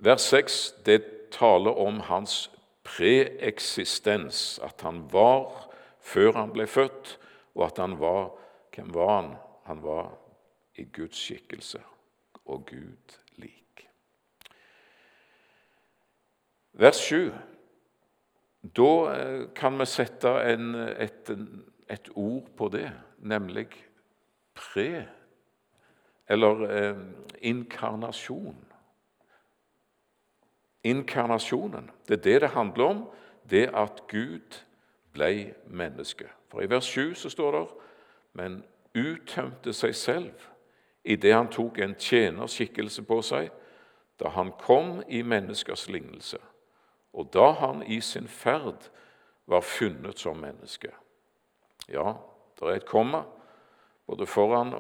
vers 0.04 0.26
6 0.32 0.60
det 0.86 1.00
taler 1.34 1.76
om 1.80 2.00
hans 2.08 2.48
preeksistens, 2.84 4.60
at 4.64 4.82
han 4.82 5.06
var 5.12 5.70
før 6.04 6.36
han 6.38 6.54
ble 6.54 6.68
født, 6.68 7.18
og 7.56 7.66
at 7.72 7.84
han 7.84 8.00
var 8.00 8.32
Hvem 8.74 8.94
var 8.94 9.10
han? 9.22 9.36
Han 9.70 9.84
var 9.84 10.16
i 10.82 10.84
Guds 10.84 11.18
skikkelse 11.18 11.78
og 12.46 12.66
Gud 12.66 13.18
lik. 13.38 13.88
Vers 16.74 16.96
7. 16.96 17.30
Da 18.64 18.90
eh, 19.14 19.42
kan 19.56 19.78
vi 19.80 19.86
sette 19.86 20.32
en, 20.50 20.74
et, 20.76 21.30
et, 21.90 22.10
ord 22.16 22.50
på 22.58 22.70
det, 22.74 22.90
nemlig 23.20 23.68
pre, 24.56 25.06
eller 26.28 26.64
eh, 26.70 27.02
inkarnasjon. 27.42 28.58
Inkarnasjonen. 30.84 31.92
Det 32.08 32.18
er 32.18 32.24
det 32.24 32.42
det 32.42 32.50
handler 32.50 32.86
om, 32.86 33.04
det 33.50 33.70
at 33.74 34.04
Gud 34.08 34.64
ble 35.14 35.54
menneske. 35.68 36.28
For 36.52 36.62
I 36.62 36.70
vers 36.70 36.86
7 36.86 37.14
så 37.16 37.30
står 37.30 37.52
det 37.52 37.68
men 38.34 38.64
uttømte 38.98 39.74
seg 39.74 39.96
selv 39.96 40.48
idet 41.04 41.36
han 41.36 41.52
tok 41.52 41.78
en 41.80 41.96
tjenerskikkelse 42.00 43.04
på 43.06 43.20
seg, 43.22 43.52
da 44.20 44.32
han 44.34 44.54
kom 44.62 45.04
i 45.08 45.22
menneskers 45.22 45.88
lignelse, 45.90 46.40
og 47.14 47.30
da 47.34 47.52
han 47.60 47.84
i 47.84 48.00
sin 48.02 48.28
ferd 48.28 48.90
var 49.46 49.62
funnet 49.62 50.20
som 50.20 50.40
menneske. 50.40 50.90
Ja, 51.92 52.16
det 52.60 52.70
er 52.70 52.80
et 52.80 52.90
komma 52.90 53.26
både 54.08 54.26
foran 54.28 54.74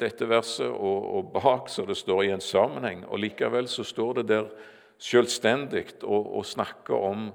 dette 0.00 0.26
verset 0.28 0.70
og, 0.70 1.04
og 1.16 1.32
bak, 1.34 1.68
så 1.70 1.84
det 1.86 1.96
står 1.96 2.22
i 2.22 2.32
en 2.34 2.42
sammenheng. 2.42 3.04
og 3.06 3.18
Likevel 3.18 3.68
så 3.68 3.84
står 3.84 4.12
det 4.12 4.28
der 4.28 4.48
selvstendig 4.98 5.86
å, 6.02 6.20
å 6.38 6.42
snakke 6.46 6.94
om 6.94 7.30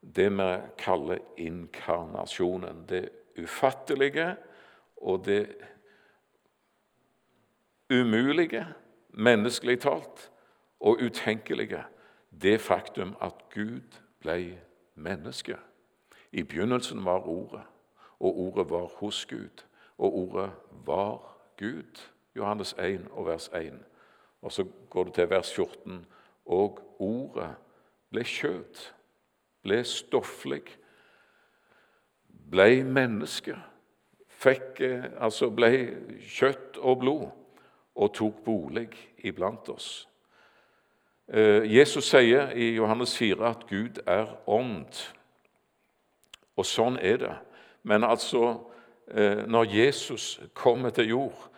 det 0.00 0.28
vi 0.30 0.50
kaller 0.78 1.22
inkarnasjonen. 1.40 2.84
Det 2.88 3.08
ufattelige 3.38 4.34
og 4.96 5.24
det 5.26 5.46
umulige, 7.90 8.66
menneskelig 9.08 9.80
talt, 9.80 10.30
og 10.80 11.00
utenkelige. 11.00 11.84
Det 12.42 12.60
faktum 12.60 13.14
at 13.20 13.34
Gud 13.54 14.00
ble 14.20 14.58
menneske. 14.94 15.56
I 16.32 16.42
begynnelsen 16.42 17.04
var 17.04 17.28
Ordet, 17.28 17.62
og 18.20 18.38
Ordet 18.38 18.70
var 18.70 18.90
hos 18.98 19.26
Gud, 19.26 19.64
og 19.98 20.16
Ordet 20.18 20.50
var 20.86 21.36
Gud. 21.56 22.10
Johannes 22.36 22.74
1 22.78 23.08
og 23.10 23.26
vers 23.26 23.48
1. 23.54 23.78
Og 24.42 24.52
så 24.52 24.64
går 24.90 25.04
du 25.04 25.10
til 25.10 25.30
vers 25.30 25.54
14. 25.54 26.06
Og 26.46 26.80
Ordet 27.02 27.50
ble 28.14 28.22
kjøtt 28.22 28.94
ble 29.64 29.80
stofflig, 29.88 30.64
ble 32.28 32.84
menneske, 32.84 33.56
fikk, 34.28 34.80
eh, 34.84 35.06
altså 35.24 35.48
ble 35.54 35.70
kjøtt 36.20 36.76
og 36.84 37.00
blod 37.00 37.30
og 37.94 38.12
tok 38.14 38.42
bolig 38.44 38.90
iblant 39.24 39.68
oss. 39.72 40.06
Eh, 41.28 41.64
Jesus 41.64 42.10
sier 42.10 42.52
i 42.52 42.74
Johannes 42.76 43.16
4 43.16 43.48
at 43.48 43.64
Gud 43.70 44.02
er 44.06 44.28
ånd. 44.46 45.00
Og 46.56 46.66
sånn 46.68 46.98
er 47.00 47.16
det. 47.16 47.34
Men 47.82 48.04
altså, 48.04 48.58
eh, 49.08 49.46
når 49.48 49.72
Jesus 49.72 50.40
kommer 50.52 50.90
til 50.90 51.08
jord 51.08 51.48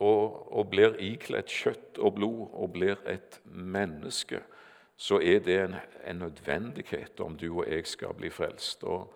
og, 0.00 0.52
og 0.52 0.70
blir 0.72 0.96
ikledd 0.98 1.50
kjøtt 1.52 2.00
og 2.00 2.16
blod 2.16 2.46
og 2.52 2.72
blir 2.74 3.00
et 3.08 3.40
menneske, 3.44 4.40
så 4.96 5.20
er 5.20 5.40
det 5.44 5.56
en, 5.62 5.76
en 6.04 6.22
nødvendighet 6.24 7.20
om 7.24 7.36
du 7.36 7.48
og 7.50 7.68
jeg 7.68 7.86
skal 7.88 8.14
bli 8.16 8.30
frelst. 8.32 8.84
Og 8.84 9.12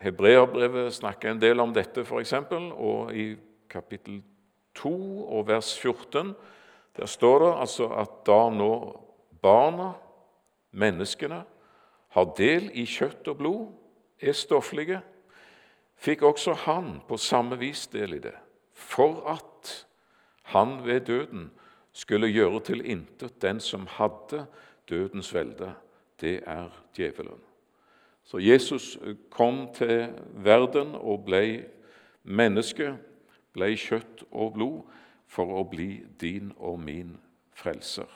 Hebreabrevet 0.00 0.92
snakker 0.94 1.30
en 1.30 1.40
del 1.40 1.60
om 1.60 1.72
dette, 1.74 2.04
f.eks., 2.04 2.34
og 2.72 3.12
i 3.16 3.34
kapittel 3.70 4.22
2 4.74 4.92
og 5.28 5.46
vers 5.48 5.74
14 5.78 6.34
der 6.96 7.08
står 7.08 7.38
det 7.38 7.52
altså 7.60 7.86
at 7.96 8.18
da 8.26 8.40
nå 8.52 8.72
barna, 9.42 9.92
menneskene, 10.72 11.42
har 12.12 12.34
del 12.36 12.68
i 12.76 12.84
kjøtt 12.88 13.28
og 13.32 13.38
blod, 13.38 13.62
er 14.20 14.36
stofflige, 14.36 15.00
fikk 15.96 16.22
også 16.22 16.52
han 16.66 16.98
på 17.08 17.16
samme 17.16 17.56
vis 17.60 17.86
del 17.92 18.18
i 18.18 18.20
det, 18.20 18.34
for 18.76 19.22
at 19.32 19.51
han 20.42 20.84
ved 20.84 21.00
døden 21.00 21.50
skulle 21.92 22.32
gjøre 22.32 22.60
til 22.60 22.84
intet 22.84 23.42
den 23.42 23.60
som 23.60 23.86
hadde 23.86 24.46
dødens 24.88 25.34
velde, 25.34 25.74
det 26.20 26.40
er 26.46 26.68
djevelen. 26.96 27.40
Så 28.24 28.38
Jesus 28.38 28.98
kom 29.30 29.68
til 29.74 30.08
verden 30.34 30.94
og 30.94 31.24
ble 31.26 31.64
menneske, 32.22 32.96
ble 33.52 33.74
kjøtt 33.76 34.22
og 34.30 34.52
blod, 34.54 34.82
for 35.32 35.48
å 35.48 35.64
bli 35.64 36.04
din 36.20 36.52
og 36.60 36.76
min 36.80 37.16
frelser. 37.56 38.08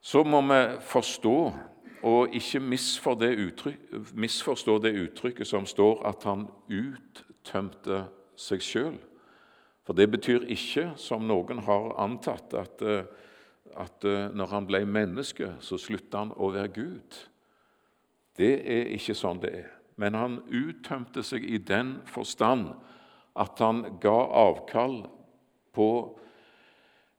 Så 0.00 0.24
må 0.24 0.40
vi 0.40 0.60
forstå 0.80 1.52
og 2.06 2.34
ikke 2.34 2.60
misforstå 2.62 3.18
det 4.80 4.94
uttrykket 5.02 5.46
som 5.46 5.66
står 5.66 6.06
at 6.08 6.24
han 6.24 6.46
uttømte 6.70 8.04
seg 8.40 8.60
sjøl. 8.64 8.96
For 9.86 9.94
det 9.94 10.08
betyr 10.10 10.48
ikke, 10.50 10.90
som 10.98 11.28
noen 11.28 11.62
har 11.62 11.92
antatt, 12.02 12.54
at 12.58 12.82
uh, 12.82 13.04
at 13.76 14.04
eh, 14.04 14.28
når 14.34 14.52
han 14.52 14.68
ble 14.68 14.82
menneske, 14.88 15.52
så 15.60 15.78
slutta 15.80 16.24
han 16.24 16.34
å 16.36 16.50
være 16.54 16.72
Gud. 16.76 17.18
Det 18.36 18.52
er 18.62 18.92
ikke 18.96 19.16
sånn 19.16 19.40
det 19.42 19.52
er. 19.62 19.72
Men 20.00 20.16
han 20.16 20.38
uttømte 20.52 21.24
seg 21.24 21.44
i 21.44 21.58
den 21.58 21.96
forstand 22.08 22.74
at 23.36 23.60
han 23.64 23.98
ga 24.00 24.16
avkall 24.44 25.02
på 25.76 25.88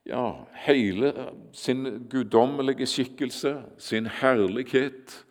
ja, 0.08 0.46
hele 0.66 1.12
sin 1.58 2.08
guddommelige 2.10 2.88
skikkelse, 2.90 3.58
sin 3.82 4.10
herlighet, 4.22 5.22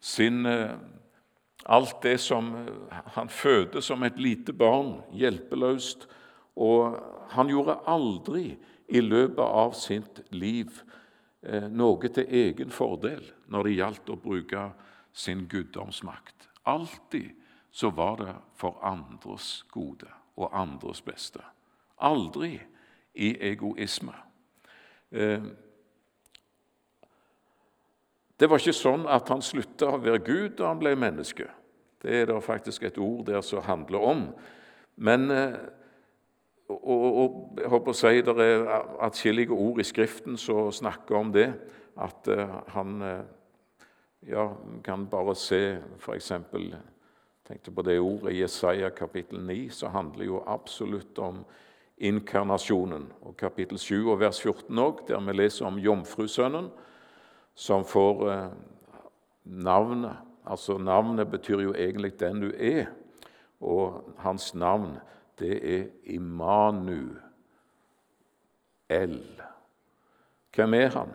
sin 0.00 0.46
eh, 0.48 0.78
Alt 1.70 1.98
det 2.02 2.14
som 2.24 2.46
han 3.14 3.28
fødte 3.28 3.82
som 3.84 4.00
et 4.02 4.16
lite 4.18 4.50
barn, 4.56 4.94
hjelpeløst. 5.12 6.06
Og 6.56 6.96
han 7.34 7.50
gjorde 7.50 7.78
aldri 7.86 8.44
i 8.90 9.00
løpet 9.00 9.44
av 9.44 9.74
sitt 9.78 10.22
liv 10.34 10.80
eh, 11.42 11.68
noe 11.70 12.10
til 12.10 12.26
egen 12.26 12.72
fordel 12.74 13.22
når 13.50 13.68
det 13.68 13.76
gjaldt 13.76 14.10
å 14.10 14.18
bruke 14.20 14.64
sin 15.12 15.46
guddomsmakt. 15.50 16.48
Alltid 16.66 17.30
så 17.70 17.90
var 17.94 18.16
det 18.18 18.34
for 18.58 18.80
andres 18.82 19.62
gode 19.70 20.10
og 20.40 20.50
andres 20.56 21.02
beste. 21.02 21.42
Aldri 22.02 22.56
i 23.14 23.34
egoisme. 23.50 24.14
Eh, 25.10 25.42
det 28.40 28.48
var 28.48 28.62
ikke 28.62 28.72
sånn 28.72 29.04
at 29.10 29.28
han 29.28 29.42
slutta 29.44 29.90
å 29.92 30.00
være 30.00 30.22
Gud 30.24 30.54
da 30.58 30.70
han 30.70 30.80
ble 30.80 30.94
menneske. 30.96 31.50
Det 32.00 32.22
er 32.22 32.30
det 32.30 32.38
faktisk 32.40 32.86
et 32.88 32.98
ord 32.98 33.26
der 33.28 33.42
som 33.44 33.66
handler 33.66 34.06
om. 34.12 34.22
Men 34.96 35.30
eh, 35.30 35.58
og, 36.70 37.04
og, 37.22 37.58
jeg 37.58 37.70
håper 37.72 37.92
å 37.92 37.98
si 37.98 38.22
Det 38.22 38.44
er 38.44 38.64
atskillige 39.02 39.56
ord 39.56 39.80
i 39.80 39.86
Skriften 39.86 40.38
som 40.38 40.70
snakker 40.72 41.18
om 41.18 41.32
det. 41.34 41.48
At 42.00 42.28
uh, 42.30 42.60
han 42.74 43.02
uh, 43.02 43.24
ja, 44.28 44.46
kan 44.84 45.06
bare 45.10 45.34
se 45.38 45.80
f.eks. 45.98 46.32
tenkte 47.48 47.74
på 47.74 47.82
det 47.82 47.98
ordet 47.98 48.34
i 48.34 48.40
Jesaja 48.42 48.90
kapittel 48.94 49.42
9, 49.42 49.70
så 49.74 49.90
handler 49.90 50.28
jo 50.28 50.44
absolutt 50.46 51.18
om 51.18 51.42
inkarnasjonen. 51.98 53.10
Og 53.26 53.36
kapittel 53.36 53.78
7 53.78 54.06
og 54.06 54.20
vers 54.22 54.40
14 54.40 54.78
òg, 54.78 55.04
der 55.08 55.20
vi 55.26 55.36
leser 55.36 55.68
om 55.68 55.80
jomfrusønnen 55.80 56.70
som 57.54 57.84
får 57.84 58.26
uh, 58.28 58.48
navnet. 59.44 60.26
Altså 60.46 60.78
Navnet 60.78 61.28
betyr 61.30 61.60
jo 61.60 61.74
egentlig 61.74 62.18
'den 62.18 62.40
du 62.40 62.50
er', 62.56 62.88
og 63.60 64.14
hans 64.18 64.54
navn 64.54 64.96
det 65.40 65.80
er 65.80 65.86
Imanu. 66.04 67.16
El. 68.88 69.42
Hvem 70.54 70.74
er 70.74 70.88
han? 70.88 71.12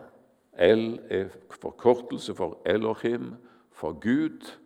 El 0.58 1.00
er 1.10 1.28
forkortelse 1.60 2.34
for 2.34 2.62
Elohim, 2.66 3.34
for 3.72 3.92
Gud. 3.92 4.58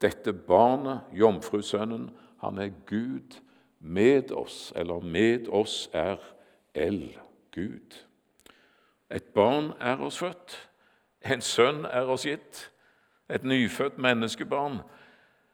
Dette 0.00 0.32
barnet, 0.32 1.00
jomfrusønnen, 1.12 2.10
han 2.40 2.58
er 2.58 2.70
Gud 2.86 3.40
med 3.80 4.32
oss, 4.32 4.72
eller 4.76 5.00
med 5.00 5.48
oss 5.48 5.90
er 5.92 6.16
El, 6.74 7.18
Gud. 7.54 8.04
Et 9.10 9.24
barn 9.24 9.72
er 9.80 9.96
oss 9.96 10.18
født, 10.18 10.70
en 11.24 11.40
sønn 11.40 11.84
er 11.84 12.08
oss 12.08 12.26
gitt, 12.28 12.70
et 13.28 13.44
nyfødt 13.44 13.98
menneskebarn. 13.98 14.80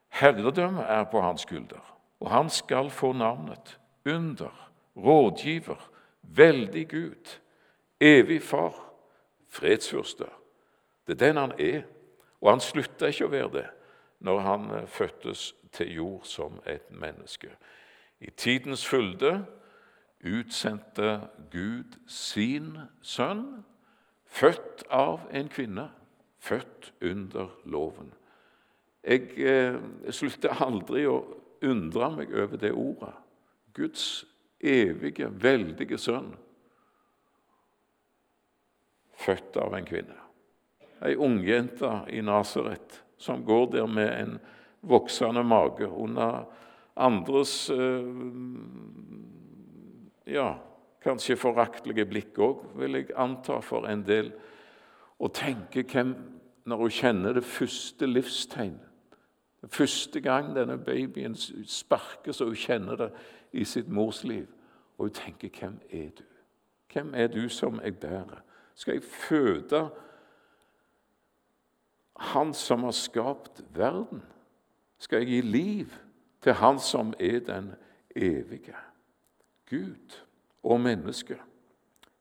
Herredømme 0.09 0.83
er 0.83 1.05
på 1.11 1.21
hans 1.21 1.43
skulder. 1.43 1.94
Og 2.25 2.31
han 2.31 2.51
skal 2.51 2.91
få 2.91 3.13
navnet 3.13 3.79
Under, 4.07 4.71
Rådgiver, 4.97 5.91
Veldig 6.23 6.89
Gud, 6.89 7.41
Evig 8.01 8.43
Far, 8.43 8.93
Fredsfyrste. 9.49 10.25
Det 11.07 11.13
er 11.13 11.27
den 11.27 11.37
han 11.37 11.53
er, 11.59 11.83
og 12.41 12.51
han 12.51 12.61
slutta 12.61 13.11
ikke 13.13 13.29
å 13.29 13.33
være 13.33 13.51
det 13.53 13.67
når 14.25 14.41
han 14.41 14.71
eh, 14.71 14.87
fødtes 14.89 15.53
til 15.73 15.93
jord 15.95 16.25
som 16.25 16.57
et 16.67 16.89
menneske. 16.91 17.51
I 18.21 18.31
tidens 18.31 18.87
fylde 18.89 19.45
utsendte 20.25 21.21
Gud 21.53 21.99
sin 22.09 22.79
sønn, 23.03 23.65
født 24.25 24.87
av 24.89 25.29
en 25.33 25.49
kvinne, 25.49 25.91
født 26.41 26.93
under 27.03 27.53
loven. 27.65 28.15
Jeg 29.05 29.29
eh, 29.37 29.77
slutter 30.09 30.65
aldri 30.65 31.05
å 31.05 31.21
undra 31.65 32.11
meg 32.15 32.33
over 32.35 32.61
det 32.61 32.73
ordet. 32.73 33.15
Guds 33.75 34.25
evige, 34.61 35.29
veldige 35.43 35.99
sønn. 35.99 36.33
Født 39.25 39.57
av 39.61 39.75
en 39.77 39.89
kvinne. 39.89 40.19
Ei 41.05 41.17
ungjente 41.21 41.91
i 42.13 42.23
Nasaret 42.25 43.01
som 43.21 43.45
går 43.45 43.67
der 43.73 43.87
med 43.87 44.11
en 44.13 44.39
voksende 44.85 45.43
mage 45.45 45.89
under 45.89 46.45
andres 46.95 47.71
eh, 47.71 48.05
ja, 50.35 50.49
kanskje 51.05 51.37
foraktelige 51.37 52.07
blikk 52.09 52.39
òg, 52.41 52.65
vil 52.81 53.01
jeg 53.01 53.13
anta 53.21 53.61
for 53.65 53.89
en 53.89 54.05
del. 54.07 54.33
Og 55.21 55.33
tenke 55.37 55.85
hvem, 55.89 56.15
når 56.65 56.81
hun 56.81 56.95
kjenner 56.97 57.37
det 57.37 57.45
første 57.45 58.09
livstegn 58.09 58.79
Første 59.69 60.21
gang 60.21 60.55
denne 60.57 60.79
babyen 60.79 61.37
sparkes, 61.67 62.41
og 62.41 62.47
hun 62.47 62.57
kjenner 62.57 62.97
det 62.97 63.11
i 63.53 63.65
sitt 63.65 63.89
mors 63.89 64.25
liv. 64.25 64.47
Og 64.99 65.05
hun 65.05 65.11
tenker 65.11 65.49
'Hvem 65.49 65.81
er 65.91 66.11
du? 66.19 66.23
Hvem 66.93 67.15
er 67.15 67.27
du 67.27 67.49
som 67.49 67.81
jeg 67.85 67.99
bærer?' 67.99 68.43
Skal 68.75 68.95
jeg 68.95 69.03
føde 69.03 69.91
Han 72.17 72.55
som 72.55 72.83
har 72.83 72.91
skapt 72.91 73.65
verden? 73.75 74.23
Skal 74.99 75.19
jeg 75.19 75.27
gi 75.27 75.41
liv 75.41 75.87
til 76.43 76.53
Han 76.53 76.79
som 76.79 77.15
er 77.21 77.39
den 77.39 77.73
evige? 78.17 78.75
Gud 79.71 80.23
og 80.63 80.81
menneske. 80.81 81.41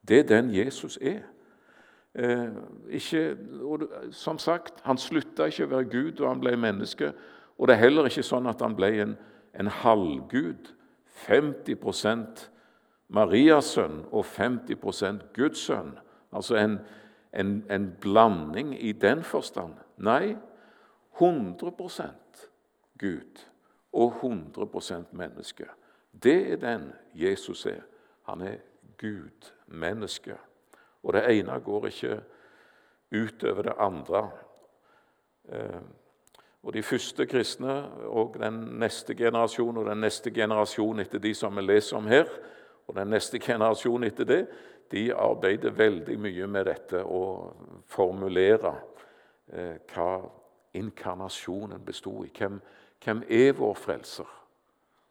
Det 0.07 0.19
er 0.19 0.23
den 0.23 0.55
Jesus 0.55 0.97
er. 1.01 1.21
Eh, 2.15 2.49
ikke, 2.89 3.37
og, 3.61 3.81
som 4.11 4.39
sagt, 4.39 4.81
Han 4.83 4.97
slutta 4.97 5.45
ikke 5.45 5.65
å 5.65 5.71
være 5.71 5.89
Gud 5.89 6.11
da 6.19 6.27
han 6.29 6.41
ble 6.43 6.53
menneske. 6.57 7.13
Og 7.57 7.67
det 7.67 7.75
er 7.75 7.85
heller 7.85 8.09
ikke 8.09 8.25
sånn 8.25 8.49
at 8.49 8.61
han 8.63 8.75
ble 8.77 8.89
en, 9.03 9.13
en 9.53 9.69
halvgud. 9.81 10.71
50% 11.23 12.47
Marias 13.13 13.75
sønn 13.75 14.01
og 14.11 14.25
50% 14.25 15.27
Guds 15.35 15.61
sønn. 15.67 15.93
Altså 16.33 16.57
en, 16.57 16.79
en, 17.33 17.55
en, 17.69 17.87
blanding 18.01 18.73
i 18.79 18.91
den 18.97 19.21
forstand. 19.23 19.77
Nei, 20.01 20.33
100% 21.21 22.47
Gud 22.99 23.43
og 23.93 24.17
100% 24.23 25.13
menneske. 25.13 25.69
Det 26.23 26.37
er 26.55 26.61
den 26.61 26.89
Jesus 27.13 27.65
er. 27.69 27.83
Han 28.29 28.41
er 28.41 28.57
Gud, 28.97 29.51
menneske. 29.67 30.37
Og 31.03 31.13
det 31.13 31.25
ene 31.29 31.59
går 31.61 31.89
ikke 31.91 32.21
utover 33.13 33.61
det 33.67 33.73
andre. 33.77 34.23
Eh, 35.49 35.81
og 36.63 36.73
De 36.73 36.83
første 36.83 37.25
kristne 37.27 37.73
og 38.07 38.37
den 38.39 38.59
neste 38.79 39.15
generasjon 39.15 39.77
og 39.77 39.87
den 39.89 39.99
neste 39.99 40.31
generasjon 40.31 41.03
etter 41.03 41.19
de 41.19 41.33
som 41.35 41.55
vi 41.59 41.65
leser 41.65 41.97
om 41.97 42.07
her, 42.07 42.29
og 42.87 42.95
den 42.95 43.11
neste 43.11 43.39
generasjon 43.39 44.03
etter 44.07 44.27
det, 44.27 44.45
de 44.91 45.09
arbeider 45.15 45.75
veldig 45.75 46.15
mye 46.19 46.47
med 46.47 46.67
dette 46.69 47.01
å 47.03 47.51
formulere 47.91 48.73
eh, 49.51 49.75
hva 49.91 50.23
inkarnasjonen 50.77 51.83
bestod 51.83 52.27
i. 52.27 52.31
Hvem, 52.31 52.59
hvem, 53.03 53.23
er 53.27 53.53
vår 53.59 53.75
frelser? 53.75 54.31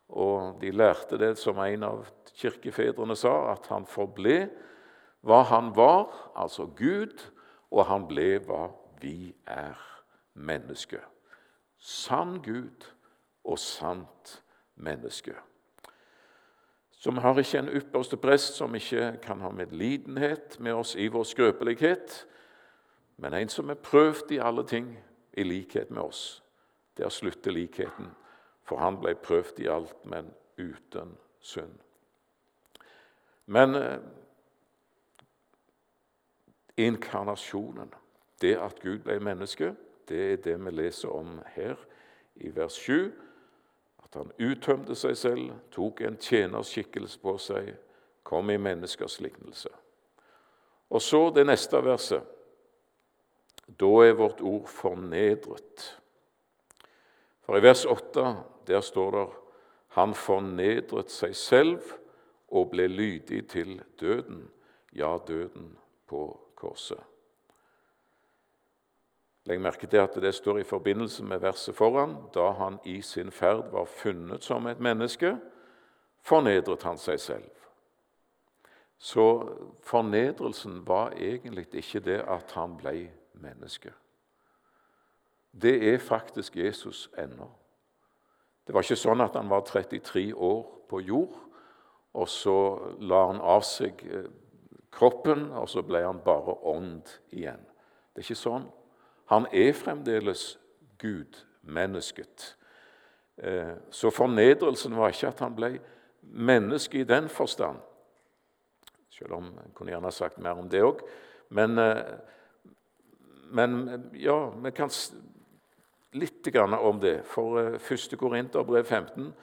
Og 0.08 0.60
De 0.60 0.72
lærte 0.72 1.18
det 1.20 1.34
som 1.40 1.60
en 1.60 1.84
av 1.88 2.04
kirkefedrene 2.32 3.16
sa, 3.16 3.52
at 3.52 3.68
han 3.72 3.88
forble 3.88 4.46
hva 5.20 5.44
han 5.52 5.72
var, 5.76 6.32
altså 6.36 6.66
Gud, 6.76 7.20
og 7.70 7.86
han 7.88 8.08
ble 8.08 8.38
hva 8.46 8.68
vi 9.00 9.34
er, 9.46 9.76
mennesker 10.34 11.12
sann 11.82 12.42
Gud 12.42 12.86
og 13.44 13.58
sant 13.58 14.42
menneske. 14.74 15.34
Så 16.90 17.10
vi 17.10 17.20
har 17.20 17.38
ikke 17.38 17.58
en 17.58 17.68
ypperste 17.68 18.16
prest 18.16 18.54
som 18.54 18.74
ikke 18.74 19.18
kan 19.22 19.40
ha 19.42 19.50
medlidenhet 19.50 20.60
med 20.60 20.72
oss 20.72 20.94
i 20.94 21.08
vår 21.10 21.24
skrøpelighet, 21.26 22.26
men 23.16 23.34
en 23.34 23.48
som 23.48 23.70
er 23.70 23.74
prøvd 23.74 24.30
i 24.30 24.38
alle 24.38 24.66
ting, 24.66 24.94
i 25.32 25.42
likhet 25.42 25.90
med 25.90 26.02
oss. 26.02 26.42
Der 26.96 27.08
slutter 27.08 27.50
likheten, 27.50 28.10
for 28.62 28.78
han 28.78 29.00
ble 29.00 29.14
prøvd 29.14 29.60
i 29.60 29.66
alt, 29.66 30.04
men 30.06 30.30
uten 30.58 31.16
synd. 31.40 31.78
Men 33.46 33.74
eh, 33.74 33.98
inkarnasjonen, 36.76 37.94
det 38.40 38.58
at 38.58 38.80
Gud 38.82 38.98
ble 38.98 39.18
menneske, 39.20 39.74
det 40.12 40.24
er 40.32 40.40
det 40.44 40.58
vi 40.60 40.70
leser 40.76 41.08
om 41.08 41.38
her 41.54 41.78
i 42.34 42.50
vers 42.52 42.76
7. 42.84 43.12
At 44.04 44.18
han 44.18 44.32
uttømte 44.36 44.96
seg 44.98 45.16
selv, 45.16 45.54
tok 45.72 46.02
en 46.04 46.18
tjenerskikkelse 46.20 47.20
på 47.22 47.38
seg, 47.40 47.72
kom 48.22 48.50
i 48.52 48.58
menneskers 48.60 49.20
lignelse. 49.24 49.72
Og 50.92 51.00
så 51.00 51.30
det 51.32 51.46
neste 51.48 51.80
verset. 51.80 52.28
Da 53.80 53.92
er 54.04 54.18
vårt 54.18 54.42
ord 54.44 54.68
fornedret. 54.68 55.86
For 57.46 57.56
i 57.56 57.64
vers 57.64 57.86
8 57.88 58.26
der 58.68 58.84
står 58.84 59.16
det 59.16 59.28
han 59.96 60.12
fornedret 60.16 61.12
seg 61.12 61.34
selv 61.36 61.94
og 62.52 62.70
ble 62.72 62.86
lydig 62.88 63.46
til 63.52 63.78
døden, 64.00 64.44
ja, 64.92 65.16
døden 65.26 65.72
på 66.08 66.26
korset. 66.56 67.00
Legg 69.44 69.60
merke 69.60 69.86
til 69.90 69.98
at 69.98 70.14
det 70.22 70.34
står 70.34 70.58
i 70.58 70.66
forbindelse 70.66 71.24
med 71.24 71.42
verset 71.42 71.74
foran. 71.74 72.14
Da 72.34 72.50
han 72.58 72.78
i 72.84 73.00
sin 73.02 73.30
ferd 73.30 73.72
var 73.72 73.84
funnet 73.84 74.44
som 74.44 74.66
et 74.66 74.80
menneske, 74.80 75.36
fornedret 76.22 76.82
han 76.86 76.98
seg 76.98 77.20
selv. 77.20 77.50
Så 79.02 79.24
fornedrelsen 79.82 80.86
var 80.86 81.10
egentlig 81.18 81.66
ikke 81.74 82.00
det 82.00 82.20
at 82.22 82.52
han 82.54 82.76
ble 82.78 83.10
menneske. 83.34 83.90
Det 85.52 85.94
er 85.94 85.98
faktisk 85.98 86.56
Jesus 86.56 87.10
ennå. 87.18 87.50
Det 88.66 88.74
var 88.74 88.86
ikke 88.86 88.96
sånn 88.96 89.20
at 89.24 89.34
han 89.34 89.50
var 89.50 89.64
33 89.66 90.30
år 90.38 90.62
på 90.88 91.00
jord, 91.02 91.34
og 92.14 92.28
så 92.28 92.54
la 93.00 93.24
han 93.26 93.40
av 93.40 93.64
seg 93.66 94.04
eh, 94.06 94.30
kroppen, 94.92 95.48
og 95.50 95.66
så 95.68 95.82
ble 95.82 96.04
han 96.04 96.20
bare 96.24 96.54
ånd 96.70 97.10
igjen. 97.34 97.60
Det 98.12 98.22
er 98.22 98.28
ikke 98.28 98.38
sånn. 98.38 98.68
Han 99.30 99.46
er 99.52 99.72
fremdeles 99.72 100.58
Gud, 100.98 101.38
mennesket. 101.62 102.56
Eh, 103.36 103.74
så 103.90 104.10
fornedrelsen 104.10 104.96
var 104.96 105.12
ikke 105.12 105.30
at 105.32 105.40
han 105.42 105.54
ble 105.56 105.72
menneske 106.22 107.00
i 107.00 107.08
den 107.08 107.28
forstand, 107.28 107.78
selv 109.10 109.38
om 109.38 109.48
jeg 109.56 109.74
kunne 109.74 109.94
gjerne 109.94 110.12
sagt 110.12 110.38
mer 110.38 110.58
om 110.58 110.68
det 110.70 110.82
òg. 110.82 111.00
Men, 111.48 111.78
eh, 111.78 112.02
men, 113.52 114.12
ja, 114.14 114.50
vi 114.50 114.70
kan 114.70 114.90
litt 116.12 116.46
om 116.56 117.00
det. 117.00 117.24
For 117.24 117.76
1. 117.76 118.12
Eh, 118.12 118.18
Korinterbrev 118.18 118.84
15 118.84 119.34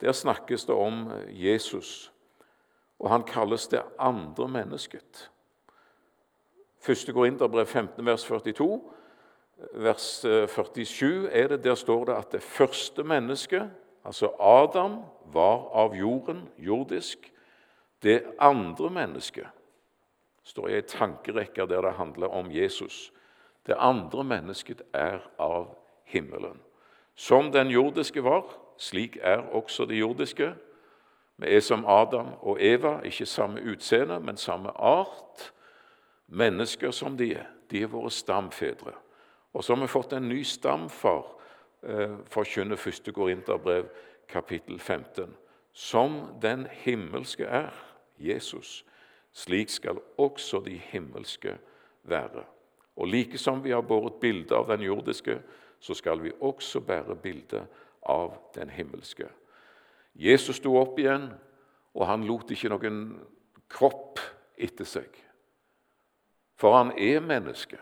der 0.00 0.12
snakkes 0.12 0.64
det 0.64 0.74
om 0.74 1.10
Jesus, 1.30 2.12
og 2.98 3.10
han 3.10 3.22
kalles 3.22 3.68
det 3.68 3.82
andre 3.98 4.48
mennesket. 4.48 5.30
1. 6.88 7.12
Korinterbrev 7.14 7.66
15, 7.66 8.06
vers 8.06 8.24
42 8.24 8.95
vers 9.56 10.20
47 10.20 11.26
eh, 11.26 11.42
er 11.42 11.48
det, 11.48 11.64
der 11.64 11.74
står 11.74 12.04
det 12.04 12.14
at 12.14 12.32
det 12.32 12.42
første 12.42 13.04
mennesket, 13.04 13.70
altså 14.04 14.30
Adam, 14.40 15.02
var 15.32 15.68
av 15.74 15.94
jorden, 15.96 16.48
jordisk. 16.58 17.32
Det 18.02 18.22
andre 18.38 18.90
mennesket 18.90 19.46
står 20.44 20.68
i 20.68 20.76
ei 20.78 20.82
tankerekke 20.86 21.66
der 21.66 21.82
det 21.82 21.96
handler 21.98 22.28
om 22.28 22.50
Jesus. 22.50 23.12
Det 23.66 23.74
andre 23.78 24.24
mennesket 24.24 24.82
er 24.94 25.18
av 25.38 25.74
himmelen. 26.04 26.60
Som 27.14 27.52
den 27.52 27.68
jordiske 27.68 28.22
var, 28.24 28.44
slik 28.78 29.18
er 29.22 29.42
også 29.52 29.84
det 29.84 29.98
jordiske. 29.98 30.52
Vi 31.36 31.56
er 31.56 31.60
som 31.60 31.84
Adam 31.88 32.28
og 32.40 32.60
Eva, 32.60 33.00
ikke 33.04 33.26
samme 33.26 33.60
utseende, 33.60 34.20
men 34.20 34.36
samme 34.36 34.70
art. 34.70 35.52
Mennesker 36.26 36.90
som 36.90 37.16
de 37.16 37.34
er. 37.34 37.46
De 37.70 37.82
er 37.82 37.90
våre 37.90 38.10
stamfedre. 38.10 38.92
Og 39.52 39.64
så 39.64 39.74
har 39.74 39.80
vi 39.80 39.88
fått 39.88 40.12
en 40.12 40.28
ny 40.28 40.42
stamfar, 40.44 41.24
eh, 41.82 42.16
forkynner 42.24 42.76
1. 42.76 43.12
Korinterbrev, 43.12 43.88
kapittel 44.28 44.78
15. 44.78 45.34
Som 45.72 46.38
den 46.42 46.66
himmelske 46.70 47.44
er, 47.44 47.72
Jesus, 48.18 48.84
slik 49.32 49.68
skal 49.70 49.98
også 50.18 50.60
de 50.64 50.76
himmelske 50.78 51.58
være. 52.02 52.44
Og 52.96 53.08
like 53.08 53.38
som 53.38 53.64
vi 53.64 53.70
har 53.70 53.82
båret 53.82 54.20
bilde 54.20 54.56
av 54.56 54.68
den 54.68 54.80
jordiske, 54.80 55.42
så 55.80 55.94
skal 55.94 56.22
vi 56.22 56.32
også 56.40 56.80
bære 56.80 57.16
bilde 57.16 57.66
av 58.02 58.38
den 58.54 58.70
himmelske. 58.70 59.28
Jesus 60.14 60.56
sto 60.56 60.76
opp 60.76 60.98
igjen, 60.98 61.28
og 61.94 62.06
han 62.06 62.24
lot 62.24 62.50
ikke 62.50 62.70
noen 62.72 63.02
kropp 63.68 64.20
etter 64.56 64.88
seg. 64.88 65.10
For 66.56 66.72
han 66.72 66.94
er 66.96 67.20
menneske 67.20 67.78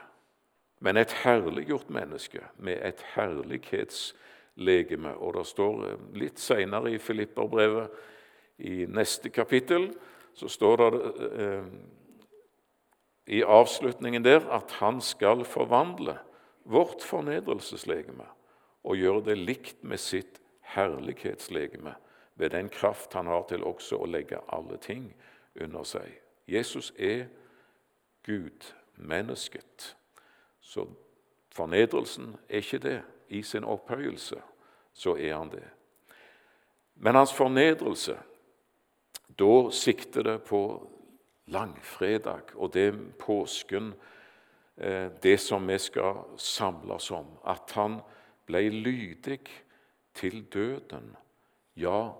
men 0.85 1.01
et 1.01 1.13
herliggjort 1.25 1.89
menneske 1.91 2.45
med 2.61 2.83
et 2.85 3.01
herlighetslegeme. 3.15 5.15
Og 5.17 5.39
det 5.39 5.47
står 5.49 5.87
eh, 5.89 6.03
litt 6.21 6.43
senere 6.43 6.93
i 6.93 7.01
Filipperbrevet, 7.01 7.89
i 8.59 8.85
neste 8.87 9.33
kapittel, 9.35 9.89
så 10.35 10.49
står 10.49 10.83
det 10.83 10.91
eh, 11.41 11.65
i 13.27 13.43
avslutningen 13.43 14.25
der 14.25 14.45
at 14.53 14.77
han 14.79 15.01
skal 15.03 15.45
forvandle 15.49 16.19
vårt 16.65 17.03
fornedrelseslegeme 17.03 18.27
og 18.85 19.01
gjøre 19.01 19.25
det 19.31 19.39
likt 19.41 19.83
med 19.83 19.99
sitt 19.99 20.39
herlighetslegeme 20.77 21.95
ved 22.37 22.51
den 22.51 22.69
kraft 22.69 23.17
han 23.17 23.27
har 23.27 23.47
til 23.49 23.65
også 23.65 24.03
å 24.05 24.11
legge 24.11 24.43
alle 24.53 24.77
ting 24.83 25.09
under 25.61 25.87
seg. 25.89 26.21
Jesus 26.47 26.93
er 26.99 27.27
Gud, 28.27 28.75
mennesket. 28.97 29.95
Så 30.75 30.89
fornedrelsen 31.55 32.33
er 32.49 32.57
ikke 32.57 32.79
det. 32.83 33.03
I 33.29 33.43
sin 33.43 33.65
opphøyelse 33.65 34.41
så 34.93 35.15
er 35.15 35.37
han 35.37 35.51
det. 35.53 35.65
Men 36.95 37.15
hans 37.15 37.33
fornedrelse, 37.33 38.17
da 39.39 39.71
sikter 39.71 40.23
det 40.23 40.41
på 40.49 40.61
langfredag 41.47 42.55
og 42.55 42.75
det 42.75 42.91
påsken, 43.19 43.93
eh, 44.77 45.11
det 45.23 45.41
som 45.41 45.69
vi 45.69 45.79
skal 45.79 46.25
samles 46.37 47.11
om. 47.11 47.27
At 47.47 47.71
han 47.75 48.01
ble 48.47 48.69
lydig 48.69 49.41
til 50.15 50.45
døden. 50.45 51.17
Ja, 51.77 52.11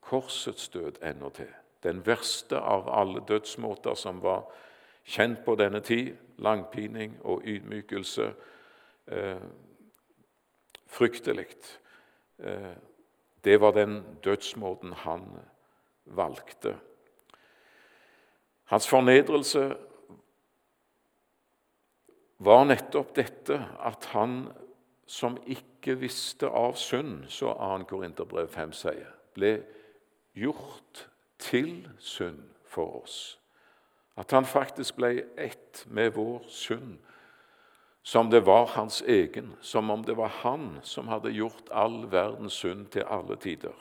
korsets 0.00 0.68
død 0.68 1.00
til. 1.34 1.52
Den 1.82 2.06
verste 2.06 2.60
av 2.60 2.88
alle 2.88 3.20
dødsmåter 3.28 3.94
som 3.94 4.22
var 4.22 4.44
kjent 5.04 5.44
på 5.44 5.54
denne 5.54 5.80
tid 5.80 6.16
langpining 6.38 7.18
og 7.24 7.42
ydmykelse. 7.44 8.34
Eh, 9.06 9.42
fryktelig. 10.86 11.46
Eh, 12.38 12.76
det 13.44 13.60
var 13.60 13.72
den 13.72 14.18
dødsmåten 14.24 14.92
han 14.92 15.40
valgte. 16.04 16.76
Hans 18.64 18.88
fornedrelse 18.88 19.76
var 22.38 22.64
nettopp 22.64 23.14
dette 23.16 23.58
at 23.80 24.04
han 24.04 24.52
som 25.06 25.36
ikke 25.46 25.98
visste 26.00 26.48
av 26.48 26.78
synd, 26.80 27.26
så 27.28 27.52
2. 27.52 27.84
Korinterbrev 27.88 28.48
5 28.48 28.72
sier, 28.72 29.10
ble 29.36 29.58
gjort 30.34 31.08
til 31.38 31.88
synd 31.98 32.40
for 32.64 33.02
oss. 33.02 33.38
At 34.16 34.30
han 34.30 34.46
faktisk 34.46 34.96
ble 34.96 35.24
ett 35.36 35.84
med 35.90 36.14
vår 36.14 36.44
synd, 36.48 36.98
som 38.02 38.30
det 38.30 38.44
var 38.44 38.66
hans 38.76 39.02
egen, 39.02 39.54
som 39.60 39.90
om 39.90 40.02
det 40.04 40.14
var 40.14 40.28
han 40.28 40.78
som 40.82 41.08
hadde 41.08 41.32
gjort 41.32 41.70
all 41.72 42.04
verdens 42.12 42.52
synd 42.52 42.90
til 42.92 43.06
alle 43.08 43.36
tider. 43.40 43.74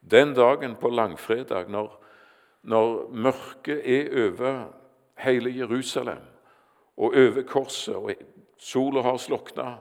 Den 0.00 0.34
dagen 0.34 0.76
på 0.76 0.90
langfredag, 0.92 1.70
når, 1.72 1.88
når 2.62 3.08
mørket 3.08 3.80
er 3.88 4.12
over 4.26 4.66
hele 5.24 5.50
Jerusalem 5.56 6.20
og 6.96 7.16
over 7.16 7.42
korset, 7.48 7.96
og 7.96 8.12
sola 8.58 9.02
har 9.02 9.16
slukna, 9.16 9.78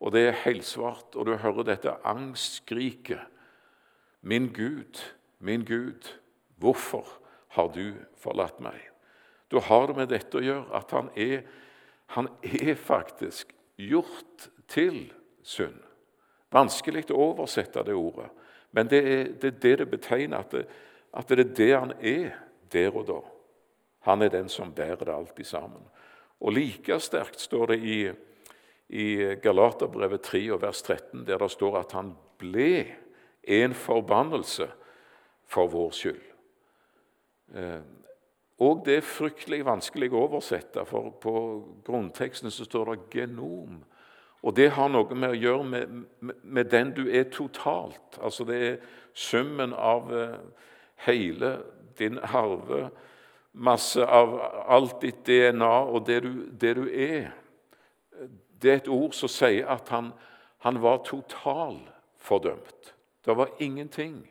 og 0.00 0.12
det 0.12 0.26
er 0.26 0.42
helsvart, 0.44 1.14
og 1.14 1.26
du 1.26 1.36
hører 1.36 1.62
dette 1.62 1.94
angstskriket 2.04 3.20
Min 4.22 4.52
Gud, 4.52 5.00
min 5.38 5.64
Gud, 5.64 6.18
hvorfor 6.56 7.06
har 7.48 7.68
du 7.72 7.94
forlatt 8.20 8.60
meg? 8.60 8.89
Da 9.50 9.60
har 9.66 9.86
det 9.86 9.96
med 9.96 10.12
dette 10.12 10.38
å 10.38 10.44
gjøre 10.44 10.76
at 10.78 10.92
han 10.94 11.10
er, 11.18 11.42
han 12.14 12.28
er 12.42 12.74
faktisk 12.78 13.54
gjort 13.80 14.48
til 14.70 15.08
synd. 15.42 15.78
Vanskelig 16.50 17.08
å 17.10 17.18
oversette 17.30 17.82
det 17.86 17.94
ordet, 17.94 18.28
men 18.74 18.88
det 18.90 19.00
er 19.02 19.28
det 19.42 19.52
det, 19.62 19.76
det 19.82 19.90
betegner, 19.90 20.44
at 20.44 20.54
det, 20.54 20.64
at 21.14 21.28
det 21.28 21.38
er 21.38 21.54
det 21.58 21.70
han 21.74 21.92
er 21.98 22.32
der 22.70 22.94
og 22.94 23.06
da. 23.06 23.20
Han 24.06 24.22
er 24.22 24.32
den 24.32 24.48
som 24.48 24.72
bærer 24.74 25.04
det 25.04 25.14
alltid 25.14 25.46
sammen. 25.46 25.82
Og 26.40 26.54
Like 26.56 26.98
sterkt 27.02 27.40
står 27.40 27.74
det 27.74 27.78
i, 27.84 27.98
i 28.88 29.06
Galaterbrevet 29.42 30.22
3 30.24 30.44
og 30.54 30.62
vers 30.62 30.82
13, 30.82 31.26
der 31.26 31.38
det 31.38 31.50
står 31.52 31.80
at 31.82 31.92
han 31.98 32.14
ble 32.40 32.86
en 33.42 33.74
forbannelse 33.74 34.70
for 35.50 35.70
vår 35.70 35.90
skyld. 35.96 36.26
Eh, 38.60 38.66
og 38.66 38.82
det 38.84 38.96
er 38.96 39.00
fryktelig 39.00 39.64
vanskelig 39.64 40.12
å 40.12 40.26
oversette, 40.26 40.84
for 40.84 41.10
på 41.20 41.32
grunnteksten 41.84 42.50
så 42.50 42.64
står 42.64 42.94
det 42.94 43.00
'genom'. 43.10 43.84
Og 44.42 44.56
det 44.56 44.70
har 44.70 44.88
noe 44.88 45.14
med 45.14 45.30
å 45.30 45.34
gjøre 45.34 45.64
med, 45.64 46.04
med, 46.42 46.64
den 46.64 46.92
du 46.92 47.08
er 47.10 47.24
totalt. 47.24 48.18
Altså 48.22 48.44
det 48.44 48.68
er 48.68 48.76
summen 49.14 49.74
av 49.74 50.10
uh, 50.12 50.38
hele 50.96 51.62
din 51.98 52.18
arvemasse, 52.18 54.06
av 54.06 54.40
alt 54.68 55.02
ditt 55.02 55.26
DNA 55.26 55.84
og 55.84 56.06
det 56.06 56.22
du, 56.22 56.48
det 56.60 56.76
du, 56.76 56.88
er. 56.88 57.32
Det 58.62 58.70
er 58.70 58.76
et 58.76 58.88
ord 58.88 59.12
som 59.12 59.28
sier 59.28 59.66
at 59.68 59.88
han, 59.88 60.12
han 60.58 60.82
var 60.82 61.04
totalfordømt. 61.04 62.94
Det 63.24 63.36
var 63.36 63.48
ingenting 63.58 64.24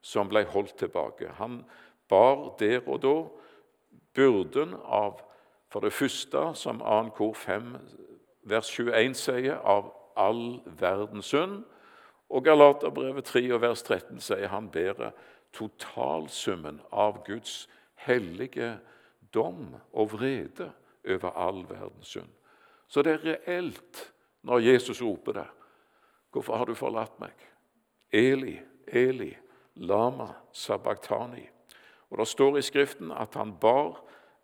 som 0.00 0.28
ble 0.28 0.44
holdt 0.44 0.78
tilbake. 0.78 1.28
Han 1.36 1.64
bar 2.08 2.56
der 2.58 2.80
og 2.88 3.02
da 3.02 3.39
byrden 4.20 4.76
av 4.84 5.22
for 5.70 5.80
det 5.80 5.92
første, 5.92 6.50
som 6.54 6.80
2. 6.82 7.02
kor 7.16 7.34
5, 7.34 7.74
vers 8.42 8.70
21 8.74 9.14
sier, 9.16 9.58
av 9.64 9.92
all 10.18 10.60
verdens 10.80 11.30
synd. 11.30 11.62
Og 12.30 12.44
Galaterbrevet 12.44 13.24
3 13.24 13.44
og 13.54 13.62
vers 13.62 13.82
13 13.82 14.20
sier 14.22 14.50
han 14.52 14.68
bærer 14.70 15.14
totalsummen 15.56 16.80
av 16.92 17.22
Guds 17.26 17.68
hellige 18.04 18.76
dom 19.34 19.74
og 19.92 20.12
vrede 20.12 20.70
over 21.06 21.30
all 21.34 21.64
verdens 21.68 22.12
synd. 22.16 22.30
Så 22.90 23.02
det 23.06 23.14
er 23.14 23.26
reelt 23.26 24.04
når 24.42 24.66
Jesus 24.66 25.02
roper 25.02 25.32
det. 25.32 25.46
Hvorfor 26.30 26.56
har 26.56 26.66
du 26.66 26.74
forlatt 26.74 27.18
meg? 27.22 27.34
Eli, 28.12 28.58
Eli, 28.86 29.32
lama 29.74 30.32
sabachthani. 30.52 31.46
Og 32.10 32.18
Det 32.18 32.28
står 32.28 32.58
i 32.58 32.62
Skriften 32.62 33.12
at 33.12 33.34
han 33.34 33.54
bar 33.60 34.00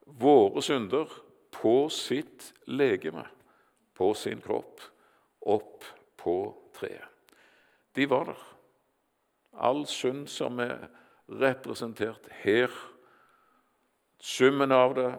våre 0.06 0.62
synder 0.62 1.10
på 1.50 1.88
sitt 1.88 2.52
legeme, 2.66 3.24
på 3.94 4.14
sin 4.14 4.40
kropp, 4.40 4.80
opp 5.40 5.84
på 6.16 6.36
treet. 6.76 7.10
De 7.96 8.06
var 8.10 8.24
der. 8.24 8.42
All 9.56 9.86
synd 9.88 10.26
som 10.28 10.60
er 10.60 10.88
representert 11.26 12.28
her, 12.42 12.70
summen 14.20 14.72
av 14.72 14.94
det, 14.94 15.12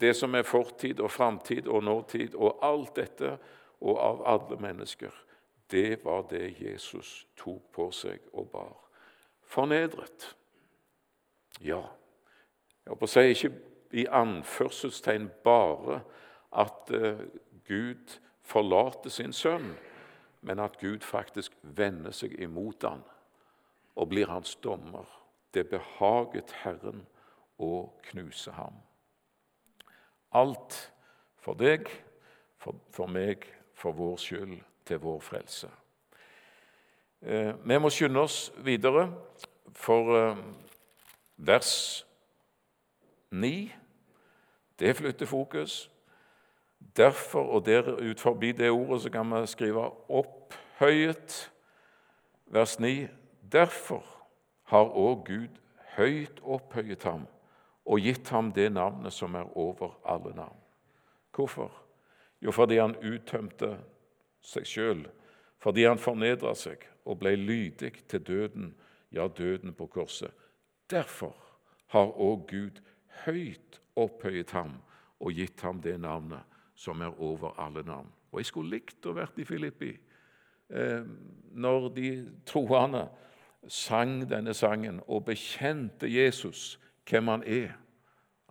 det 0.00 0.14
som 0.16 0.34
er 0.34 0.46
fortid 0.48 1.00
og 1.00 1.12
framtid 1.12 1.68
og 1.68 1.84
nåtid, 1.84 2.34
og 2.34 2.64
alt 2.64 2.96
dette, 2.96 3.36
og 3.84 3.98
av 4.00 4.22
alle 4.26 4.56
mennesker, 4.60 5.12
det 5.70 6.00
var 6.04 6.24
det 6.30 6.54
Jesus 6.60 7.26
tok 7.36 7.68
på 7.72 7.90
seg 7.92 8.24
og 8.32 8.48
bar. 8.52 8.76
Fornedret. 9.44 10.32
Ja, 11.60 11.80
jeg 12.84 12.90
holdt 12.90 13.00
på 13.00 13.08
å 13.08 13.12
si 13.14 13.24
ikke 13.32 13.52
i 13.94 14.06
anførselstegn 14.10 15.28
bare 15.44 16.00
at 16.54 16.90
uh, 16.90 17.22
Gud 17.68 18.18
forlater 18.44 19.10
sin 19.10 19.32
sønn, 19.32 19.74
men 20.44 20.60
at 20.60 20.78
Gud 20.80 21.06
faktisk 21.06 21.54
vender 21.62 22.12
seg 22.12 22.34
imot 22.42 22.84
ham 22.84 23.04
og 23.94 24.10
blir 24.10 24.28
hans 24.28 24.56
dommer. 24.56 25.06
Det 25.54 25.68
behaget 25.70 26.50
Herren 26.64 27.06
å 27.62 27.86
knuse 28.10 28.52
ham. 28.58 28.74
Alt 30.34 30.76
for 31.38 31.54
deg, 31.54 31.86
for, 32.58 32.76
for 32.92 33.06
meg, 33.06 33.46
for 33.78 33.94
vår 33.94 34.18
skyld, 34.20 34.58
til 34.84 35.00
vår 35.00 35.20
frelse. 35.24 35.70
Eh, 37.24 37.54
vi 37.64 37.78
må 37.80 37.88
skynde 37.92 38.20
oss 38.20 38.50
videre, 38.66 39.06
for 39.72 40.10
eh, 40.18 40.42
vers 41.36 42.06
9 43.30 43.72
det 44.78 44.96
flytter 44.96 45.26
fokus. 45.26 45.90
Derfor, 46.96 47.42
og 47.46 47.66
der 47.66 48.10
ut 48.10 48.20
forbi 48.20 48.52
det 48.52 48.70
ordet, 48.70 49.02
så 49.02 49.10
kan 49.10 49.40
vi 49.40 49.46
skrive 49.46 49.90
'opphøyet'. 50.10 51.50
Vers 52.46 52.80
9. 52.80 53.06
Derfor 53.52 54.04
har 54.62 54.84
òg 54.84 55.24
Gud 55.24 55.48
høyt 55.96 56.40
opphøyet 56.42 57.02
ham 57.02 57.26
og 57.84 58.00
gitt 58.00 58.28
ham 58.28 58.52
det 58.52 58.72
navnet 58.72 59.12
som 59.12 59.34
er 59.34 59.56
over 59.56 60.00
alle 60.04 60.36
navn. 60.36 60.56
Hvorfor? 61.34 61.72
Jo, 62.42 62.50
fordi 62.50 62.78
han 62.78 62.96
uttømte 62.96 63.78
seg 64.40 64.66
sjøl, 64.66 65.06
fordi 65.58 65.84
han 65.84 65.98
fornedra 65.98 66.54
seg 66.54 66.76
og 67.04 67.18
ble 67.18 67.36
lydig 67.36 67.92
til 68.08 68.20
døden, 68.26 68.74
ja, 69.12 69.28
døden 69.28 69.74
på 69.74 69.86
korset. 69.86 70.30
Derfor 70.90 71.36
har 71.86 72.12
òg 72.20 72.46
Gud 72.50 72.80
høyt 73.24 73.80
opphøyet 73.96 74.50
ham 74.50 74.76
og 75.20 75.32
gitt 75.32 75.60
ham 75.62 75.80
det 75.82 76.00
navnet 76.00 76.42
som 76.74 77.00
er 77.00 77.20
over 77.20 77.54
alle 77.60 77.82
navn. 77.82 78.10
Og 78.32 78.40
Jeg 78.40 78.46
skulle 78.46 78.70
likt 78.70 79.06
å 79.06 79.14
vært 79.14 79.38
i 79.38 79.46
Filippi 79.46 79.92
eh, 80.70 81.04
når 81.54 81.88
de 81.94 82.10
troende 82.46 83.06
sang 83.68 84.24
denne 84.28 84.54
sangen 84.54 85.00
og 85.06 85.24
bekjente 85.24 86.10
Jesus, 86.10 86.80
hvem 87.08 87.28
han 87.28 87.44
er. 87.46 87.76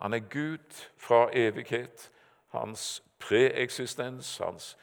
Han 0.00 0.14
er 0.14 0.24
Gud 0.30 0.88
fra 0.96 1.28
evighet, 1.32 2.10
hans 2.48 3.02
preeksistens, 3.18 4.38
hans 4.38 4.76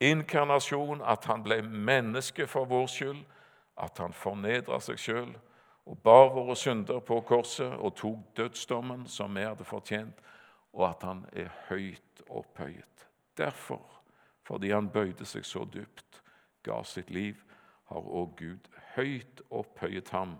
inkarnasjon, 0.00 1.02
at 1.04 1.24
han 1.24 1.42
ble 1.42 1.60
menneske 1.62 2.46
for 2.46 2.64
vår 2.64 2.86
skyld, 2.86 3.24
at 3.76 3.98
han 3.98 4.12
fornedra 4.12 4.80
seg 4.80 5.00
sjøl 5.00 5.34
og 5.86 5.98
bar 6.02 6.32
våre 6.34 6.56
synder 6.58 7.00
på 7.06 7.20
korset 7.26 7.72
og 7.78 7.94
tok 7.98 8.32
dødsdommen 8.36 9.06
som 9.10 9.34
vi 9.36 9.44
hadde 9.46 9.64
fortjent, 9.64 10.18
og 10.74 10.88
at 10.90 11.06
han 11.06 11.22
er 11.32 11.52
høyt 11.68 12.22
opphøyet. 12.28 13.06
Derfor, 13.38 13.84
fordi 14.42 14.72
han 14.74 14.90
bøyde 14.90 15.24
seg 15.24 15.46
så 15.46 15.64
dypt, 15.64 16.22
ga 16.66 16.82
sitt 16.84 17.10
liv, 17.14 17.38
har 17.86 18.02
òg 18.02 18.34
Gud 18.40 18.66
høyt 18.96 19.44
opphøyet 19.54 20.10
ham 20.10 20.36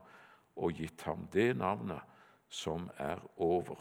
og 0.56 0.80
gitt 0.80 1.04
ham 1.06 1.28
det 1.32 1.52
navnet 1.56 2.02
som 2.50 2.88
er 2.98 3.22
over 3.36 3.78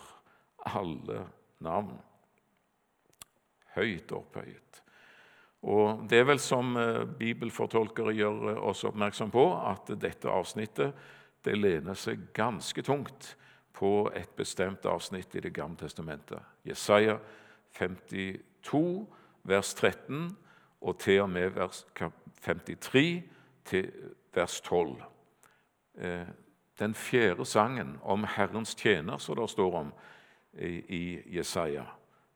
alle 0.66 1.26
navn. 1.64 1.98
Høyt 3.76 4.12
opphøyet. 4.16 4.82
Og 5.66 6.06
Det 6.10 6.20
er 6.20 6.28
vel 6.30 6.40
som 6.40 6.76
eh, 6.78 7.04
bibelfortolkere 7.18 8.14
gjør 8.14 8.50
eh, 8.52 8.64
oss 8.70 8.84
oppmerksom 8.86 9.32
på, 9.34 9.46
at 9.66 9.90
dette 9.98 10.30
avsnittet 10.30 10.94
det 11.46 11.58
lener 11.58 11.98
seg 11.98 12.32
ganske 12.34 12.82
tungt 12.82 13.36
på 13.76 14.10
et 14.16 14.32
bestemt 14.38 14.86
avsnitt 14.86 15.36
i 15.36 15.44
Det 15.44 15.54
gamle 15.54 15.78
testamentet. 15.78 16.40
Jesaja 16.64 17.18
52, 17.78 19.08
vers 19.44 19.74
13, 19.74 20.38
og 20.82 21.00
til 21.00 21.22
og 21.22 21.30
med 21.30 21.50
vers 21.50 21.86
53 22.42 23.24
til 23.66 23.92
vers 24.34 24.62
12. 24.62 25.04
Eh, 25.98 26.28
den 26.80 26.96
fjerde 26.96 27.46
sangen 27.46 28.00
om 28.04 28.24
Herrens 28.24 28.76
tjener, 28.76 29.18
som 29.18 29.36
det 29.36 29.50
står 29.50 29.80
om 29.80 29.94
i 30.58 31.20
Jesaja, 31.36 31.84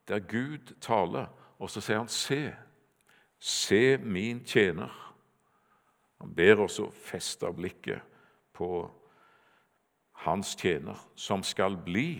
der 0.08 0.20
Gud 0.20 0.76
taler, 0.82 1.28
og 1.60 1.70
så 1.70 1.82
sier 1.82 1.98
han 1.98 2.08
'se'. 2.08 2.56
Se 3.40 3.98
min 3.98 4.44
tjener. 4.46 5.16
Han 6.20 6.36
ber 6.36 6.60
oss 6.60 6.80
å 6.80 6.92
feste 6.92 7.54
blikket 7.54 8.02
på 8.54 8.92
hans 10.20 10.56
tjener, 10.56 10.98
som 11.16 11.44
skal 11.44 11.78
bli 11.86 12.20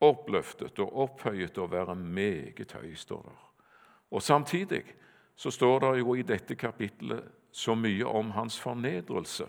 oppløftet 0.00 0.78
og 0.78 0.96
opphøyet 1.04 1.58
og 1.58 1.72
være 1.72 1.94
meget 1.94 2.72
høy, 2.72 2.94
står 2.94 3.22
der. 3.22 3.40
Og 4.10 4.22
Samtidig 4.22 4.84
så 5.36 5.50
står 5.50 5.78
det 5.78 5.98
jo 5.98 6.14
i 6.14 6.22
dette 6.22 6.54
kapittelet 6.54 7.24
så 7.52 7.74
mye 7.74 8.06
om 8.06 8.30
hans 8.30 8.60
fornedrelse. 8.60 9.46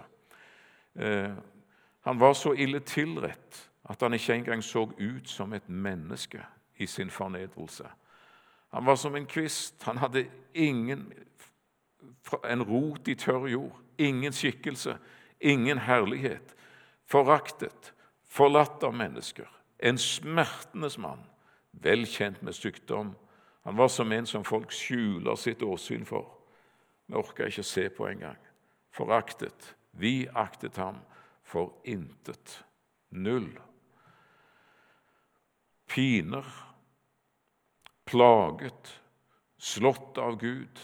Eh, 0.95 1.33
han 2.01 2.19
var 2.19 2.33
så 2.33 2.53
ille 2.53 2.79
tilrett 2.79 3.69
at 3.89 4.01
han 4.01 4.13
ikke 4.13 4.33
engang 4.33 4.63
så 4.63 4.87
ut 4.99 5.29
som 5.29 5.53
et 5.53 5.69
menneske 5.69 6.41
i 6.77 6.85
sin 6.85 7.09
fornedrelse. 7.09 7.85
Han 8.73 8.85
var 8.85 8.95
som 8.95 9.15
en 9.15 9.25
kvist. 9.25 9.83
Han 9.83 9.97
hadde 9.97 10.25
ingen, 10.53 11.13
en 12.49 12.63
rot 12.63 13.07
i 13.07 13.15
tørr 13.15 13.47
jord, 13.47 13.77
ingen 13.97 14.33
skikkelse, 14.33 14.97
ingen 15.39 15.77
herlighet 15.77 16.55
foraktet, 17.11 17.93
forlatt 18.23 18.83
av 18.83 18.95
mennesker, 18.95 19.49
en 19.77 19.97
smertenes 19.99 20.97
mann, 21.01 21.23
vel 21.71 22.05
kjent 22.07 22.41
med 22.45 22.55
sykdom. 22.55 23.15
Han 23.65 23.75
var 23.75 23.91
som 23.91 24.11
en 24.11 24.27
som 24.29 24.45
folk 24.47 24.71
skjuler 24.73 25.35
sitt 25.39 25.63
åsyn 25.63 26.05
for. 26.07 26.29
Vi 27.05 27.17
orka 27.19 27.47
ikke 27.49 27.65
se 27.67 27.87
på 27.91 28.07
engang. 28.07 28.39
Foraktet. 28.95 29.73
Vi 29.91 30.27
aktet 30.33 30.77
ham 30.79 31.01
for 31.43 31.73
intet. 31.83 32.61
Null. 33.11 33.51
Piner, 35.91 36.47
plaget, 38.07 38.93
slått 39.59 40.17
av 40.17 40.37
Gud, 40.39 40.79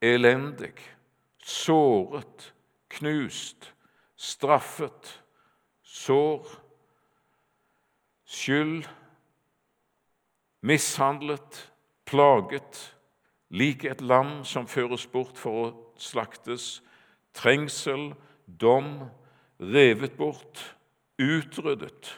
elendig, 0.00 0.76
såret, 1.42 2.52
knust, 2.94 3.72
straffet 4.14 5.16
sår, 5.96 6.44
skyld, 8.24 8.84
mishandlet, 10.60 11.72
plaget, 12.04 12.80
lik 13.48 13.84
et 13.84 14.02
lam 14.04 14.42
som 14.44 14.68
føres 14.68 15.06
bort 15.10 15.38
for 15.40 15.62
å 15.62 15.72
slaktes, 16.00 16.82
trengsel, 17.36 18.10
dom, 18.46 19.08
revet 19.58 20.18
bort, 20.18 20.60
utryddet, 21.18 22.12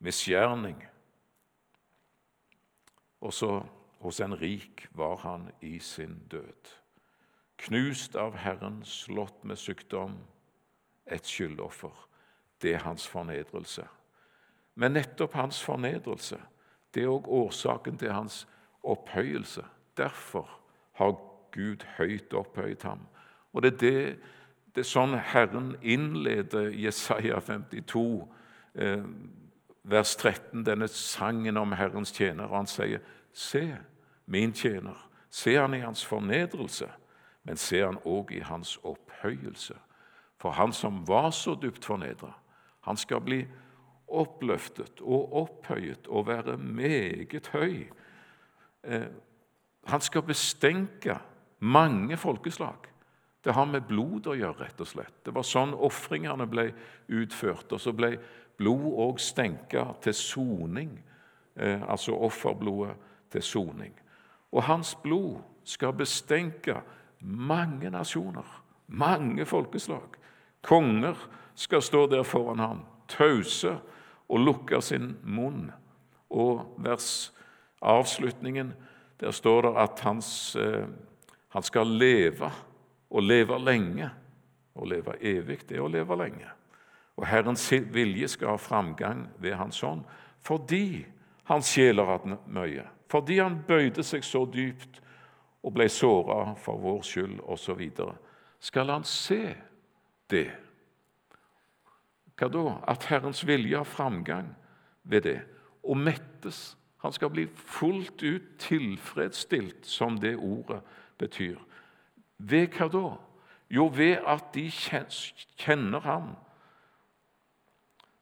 misgjerning. 0.00 0.78
Også 3.20 3.58
hos 4.00 4.20
en 4.24 4.38
rik 4.40 4.86
var 4.96 5.18
han 5.26 5.50
i 5.60 5.76
sin 5.84 6.16
død. 6.32 6.76
Knust 7.60 8.16
av 8.16 8.38
Herren, 8.40 8.80
slått 8.88 9.44
med 9.44 9.60
sykdom, 9.60 10.16
et 11.04 11.28
skyldoffer 11.28 12.06
det 12.62 12.74
er 12.74 12.84
hans 12.84 13.06
fornedrelse. 13.08 13.86
Men 14.74 14.92
nettopp 14.92 15.34
hans 15.34 15.62
fornedrelse 15.62 16.38
det 16.94 17.04
er 17.04 17.12
òg 17.12 17.28
årsaken 17.28 17.98
til 17.98 18.12
hans 18.12 18.48
opphøyelse. 18.82 19.62
Derfor 19.96 20.48
har 20.98 21.18
Gud 21.54 21.84
høyt 21.98 22.34
opphøyet 22.34 22.82
ham. 22.82 23.06
Og 23.52 23.62
det 23.62 23.72
er, 23.72 23.78
det, 23.78 24.18
det 24.74 24.82
er 24.82 24.88
sånn 24.88 25.14
Herren 25.32 25.74
innleder 25.82 26.70
Jesaja 26.74 27.38
52, 27.46 28.26
eh, 28.74 29.06
vers 29.82 30.16
13, 30.16 30.64
denne 30.66 30.88
sangen 30.88 31.56
om 31.56 31.72
Herrens 31.78 32.12
tjener. 32.14 32.50
Og 32.50 32.62
han 32.62 32.70
sier, 32.70 33.02
Se, 33.32 33.76
min 34.26 34.52
tjener. 34.52 34.98
Se 35.30 35.54
han 35.54 35.74
i 35.74 35.84
hans 35.84 36.02
fornedrelse, 36.04 36.88
men 37.46 37.56
se 37.56 37.78
han 37.84 38.00
òg 38.04 38.32
i 38.34 38.42
hans 38.42 38.74
opphøyelse. 38.82 39.76
For 40.40 40.50
han 40.58 40.72
som 40.72 41.04
var 41.06 41.30
så 41.30 41.54
dypt 41.54 41.84
fornedra, 41.84 42.32
han 42.86 42.96
skal 42.96 43.20
bli 43.24 43.40
oppløftet 44.10 45.00
og 45.00 45.34
opphøyet 45.42 46.08
og 46.08 46.26
være 46.26 46.56
meget 46.56 47.50
høy. 47.52 47.90
Eh, 48.84 49.10
han 49.86 50.00
skal 50.00 50.22
bestenke 50.22 51.18
mange 51.58 52.16
folkeslag. 52.16 52.88
Det 53.44 53.54
har 53.54 53.64
med 53.64 53.86
blod 53.88 54.26
å 54.28 54.36
gjøre, 54.36 54.66
rett 54.66 54.80
og 54.80 54.88
slett. 54.88 55.22
Det 55.24 55.32
var 55.34 55.46
sånn 55.46 55.72
ofringene 55.72 56.46
ble 56.50 56.66
utført. 57.08 57.72
Og 57.72 57.80
så 57.80 57.94
ble 57.96 58.16
blod 58.60 58.90
òg 59.00 59.20
stenka 59.22 59.86
til 60.04 60.14
soning, 60.14 60.98
eh, 61.56 61.80
altså 61.88 62.12
offerblodet 62.12 62.96
til 63.30 63.42
soning. 63.42 63.94
Og 64.52 64.62
hans 64.62 64.94
blod 64.94 65.40
skal 65.64 65.92
bestenke 65.92 66.82
mange 67.20 67.90
nasjoner, 67.90 68.62
mange 68.86 69.46
folkeslag. 69.46 70.16
Konger 70.62 71.16
skal 71.54 71.82
stå 71.82 72.06
der 72.06 72.22
foran 72.22 72.58
ham, 72.58 72.80
tause 73.08 73.78
og 74.28 74.38
lukke 74.38 74.80
sin 74.82 75.16
munn. 75.22 75.70
Og 76.30 76.74
vers 76.78 77.32
avslutningen, 77.82 78.74
der 79.20 79.30
står 79.30 79.62
det 79.62 79.74
at 79.76 80.00
hans, 80.00 80.56
eh, 80.56 80.86
han 81.48 81.62
skal 81.62 81.86
leve, 81.86 82.50
og 83.10 83.22
leve 83.22 83.58
lenge. 83.58 84.10
Å 84.74 84.86
leve 84.86 85.16
evig, 85.20 85.64
det 85.68 85.76
er 85.76 85.82
å 85.82 85.90
leve 85.90 86.16
lenge. 86.16 86.46
Og 87.18 87.26
Herrens 87.26 87.66
vilje 87.72 88.28
skal 88.28 88.54
ha 88.54 88.56
framgang 88.56 89.26
ved 89.38 89.54
Hans 89.54 89.80
hånd, 89.80 90.04
fordi 90.40 91.06
hans 91.44 91.66
sjel 91.74 91.98
har 91.98 92.06
hatt 92.06 92.46
mye. 92.46 92.86
Fordi 93.10 93.40
han 93.42 93.58
bøyde 93.66 94.04
seg 94.06 94.24
så 94.24 94.44
dypt 94.46 95.00
og 95.66 95.74
ble 95.74 95.88
såra 95.90 96.54
for 96.56 96.78
vår 96.80 97.02
skyld 97.04 97.40
osv. 97.42 97.82
Skal 98.60 98.92
han 98.94 99.04
se 99.04 99.56
det? 100.30 100.48
Hva 102.40 102.48
da? 102.48 102.78
At 102.88 103.04
Herrens 103.10 103.42
vilje 103.46 103.76
har 103.76 103.84
framgang 103.84 104.54
ved 105.04 105.20
det, 105.28 105.40
og 105.84 105.96
mettes. 105.96 106.76
Han 107.04 107.12
skal 107.12 107.30
bli 107.30 107.46
fullt 107.54 108.22
ut 108.22 108.42
tilfredsstilt, 108.58 109.86
som 109.86 110.18
det 110.18 110.36
ordet 110.36 110.80
betyr. 111.18 111.58
Ved 112.38 112.72
hva 112.76 112.88
da? 112.88 113.10
Jo, 113.70 113.86
ved 113.92 114.24
at 114.26 114.54
de 114.54 114.70
kjenner 114.70 116.00
ham. 116.00 116.32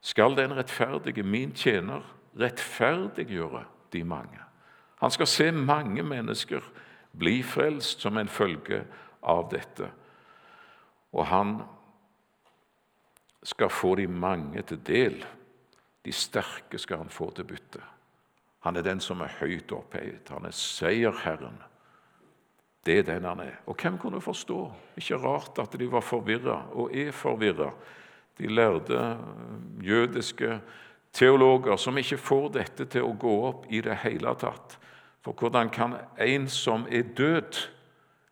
Skal 0.00 0.36
den 0.36 0.56
rettferdige, 0.56 1.22
min 1.22 1.52
tjener, 1.52 2.02
rettferdiggjøre 2.38 3.64
de 3.92 4.04
mange? 4.04 4.38
Han 5.00 5.10
skal 5.10 5.26
se 5.26 5.50
mange 5.52 6.02
mennesker 6.02 6.60
bli 7.18 7.42
frelst 7.42 8.02
som 8.02 8.18
en 8.18 8.28
følge 8.28 8.82
av 9.22 9.48
dette. 9.50 9.90
Og 11.12 11.26
han 11.26 11.60
skal 13.42 13.70
få 13.70 13.94
de 13.94 14.06
mange 14.06 14.62
til 14.62 14.80
del. 14.86 15.22
De 16.04 16.12
sterke 16.12 16.78
skal 16.78 17.04
han 17.04 17.12
få 17.12 17.30
til 17.36 17.44
bytte. 17.44 17.82
Han 18.66 18.76
er 18.76 18.82
den 18.82 19.00
som 19.00 19.20
er 19.20 19.36
høyt 19.40 19.72
opphevet. 19.72 20.30
Han 20.34 20.48
er 20.48 20.54
seierherren. 20.56 21.60
Det 22.86 22.98
er 22.98 23.06
den 23.06 23.24
han 23.28 23.40
er. 23.40 23.60
Og 23.66 23.76
hvem 23.76 23.98
kunne 23.98 24.20
forstå? 24.20 24.58
Ikke 24.96 25.18
rart 25.20 25.58
at 25.58 25.78
de 25.78 25.90
var 25.92 26.00
forvirra, 26.00 26.62
og 26.72 26.94
er 26.96 27.12
forvirra. 27.12 27.70
De 28.38 28.46
lærde 28.46 28.98
eh, 28.98 29.86
jødiske 29.86 30.60
teologer 31.12 31.76
som 31.76 31.98
ikke 31.98 32.18
får 32.18 32.48
dette 32.54 32.86
til 32.86 33.06
å 33.06 33.16
gå 33.18 33.34
opp 33.48 33.66
i 33.70 33.80
det 33.84 33.96
hele 34.04 34.34
tatt. 34.38 34.78
For 35.24 35.34
hvordan 35.34 35.70
kan 35.70 35.96
en 36.18 36.46
som 36.48 36.86
er 36.90 37.02
død, 37.16 37.58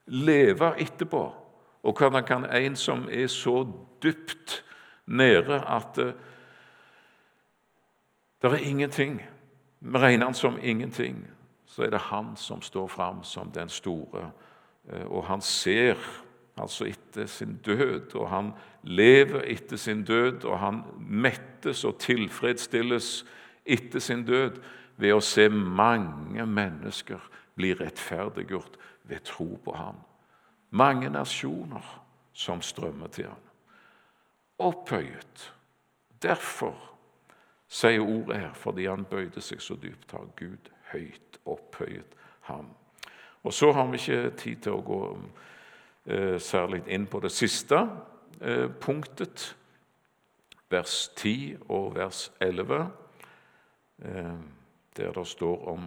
leve 0.07 0.73
etterpå? 0.81 1.25
Og 1.83 1.99
hvordan 1.99 2.25
kan 2.27 2.47
en 2.47 2.77
som 2.77 3.09
er 3.11 3.27
så 3.27 3.65
dypt 4.03 4.63
nede 5.07 5.61
at 5.67 5.97
det, 5.97 6.15
det 8.43 8.53
er 8.53 8.57
ingenting 8.57 9.23
Vi 9.81 9.99
regner 9.99 10.27
han 10.27 10.35
som 10.35 10.59
ingenting. 10.63 11.27
Så 11.67 11.83
er 11.83 11.91
det 11.91 12.01
han 12.01 12.37
som 12.37 12.63
står 12.63 12.87
fram 12.87 13.23
som 13.23 13.51
den 13.51 13.69
store, 13.69 14.31
eh, 14.89 15.07
og 15.07 15.25
han 15.25 15.41
ser 15.41 15.97
altså 16.57 16.85
etter 16.85 17.27
sin 17.27 17.57
død, 17.57 18.15
og 18.15 18.31
han 18.31 18.53
lever 18.83 19.43
etter 19.45 19.77
sin 19.77 20.05
død, 20.05 20.45
og 20.45 20.59
han 20.59 20.83
mettes 20.99 21.85
og 21.85 21.99
tilfredsstilles 21.99 23.27
etter 23.67 24.01
sin 24.01 24.25
død 24.25 24.61
ved 24.97 25.13
å 25.13 25.21
se 25.21 25.49
mange 25.49 26.47
mennesker 26.47 27.21
bli 27.55 27.75
rettferdiggjort 27.75 28.79
ved 29.05 29.25
tro 29.25 29.59
på 29.65 29.77
ham. 29.77 30.01
Mange 30.71 31.11
nasjoner 31.11 32.03
som 32.33 32.63
strømmer 32.63 33.07
til 33.07 33.29
ham 33.29 33.46
opphøyet. 34.59 35.53
Derfor 36.23 36.75
sier 37.69 38.01
ordet 38.01 38.41
her, 38.41 38.53
fordi 38.55 38.87
han 38.87 39.05
bøyde 39.05 39.41
seg 39.43 39.61
så 39.63 39.77
dypt, 39.83 40.13
har 40.13 40.29
Gud 40.39 40.71
høyt 40.93 41.39
opphøyet 41.47 42.17
ham. 42.49 42.71
Og 43.43 43.53
Så 43.53 43.73
har 43.73 43.87
vi 43.87 43.97
ikke 43.97 44.37
tid 44.37 44.57
til 44.63 44.73
å 44.73 44.83
gå 44.83 45.01
eh, 46.07 46.39
særlig 46.43 46.83
inn 46.89 47.07
på 47.07 47.21
det 47.23 47.31
siste 47.31 47.79
eh, 48.41 48.67
punktet, 48.81 49.57
vers 50.71 51.13
10 51.15 51.69
og 51.69 51.95
vers 51.95 52.33
11, 52.41 52.87
eh, 54.03 54.35
der 54.97 55.13
det 55.13 55.27
står 55.27 55.69
om 55.69 55.87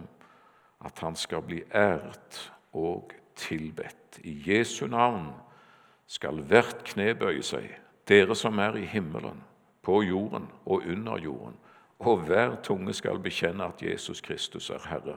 at 0.84 0.98
han 1.04 1.16
skal 1.16 1.42
bli 1.44 1.60
æret 1.74 2.52
og 2.72 3.12
tilbedt. 3.36 4.20
I 4.24 4.40
Jesu 4.46 4.86
navn 4.86 5.28
skal 6.06 6.40
hvert 6.48 6.84
kne 6.84 7.12
bøye 7.14 7.42
seg 7.44 7.68
dere 8.08 8.34
som 8.34 8.58
er 8.58 8.76
i 8.76 8.84
himmelen, 8.84 9.44
på 9.82 10.02
jorden 10.02 10.48
og 10.66 10.82
under 10.86 11.18
jorden, 11.18 11.56
og 11.98 12.24
hver 12.26 12.56
tunge 12.62 12.92
skal 12.92 13.18
bekjenne 13.18 13.64
at 13.64 13.82
Jesus 13.82 14.20
Kristus 14.20 14.70
er 14.70 14.88
Herre, 14.88 15.16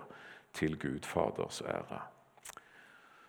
til 0.53 0.79
Gud 0.79 1.03
Faders 1.03 1.61
ære. 1.61 2.01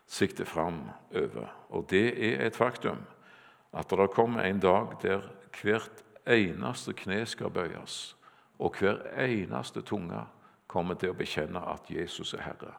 Sikte 0.06 0.44
framover. 0.44 1.48
Og 1.68 1.86
det 1.90 2.34
er 2.34 2.46
et 2.46 2.56
faktum 2.56 2.98
at 3.72 3.90
det 3.90 4.10
kommer 4.10 4.42
en 4.42 4.60
dag 4.60 4.86
der 5.02 5.20
hvert 5.62 6.04
eneste 6.26 6.92
kne 6.92 7.26
skal 7.26 7.50
bøyes, 7.50 8.16
og 8.58 8.74
hver 8.78 9.02
eneste 9.18 9.82
tunge 9.82 10.20
kommer 10.66 10.94
til 10.94 11.10
å 11.10 11.18
bekjenne 11.18 11.60
at 11.72 11.90
Jesus 11.90 12.34
er 12.34 12.42
Herre. 12.42 12.74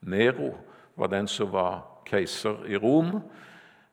Nero 0.00 0.54
var 0.96 1.06
den 1.12 1.28
som 1.28 1.52
var 1.52 1.82
keiser 2.06 2.64
i 2.66 2.76
Rom 2.76 3.20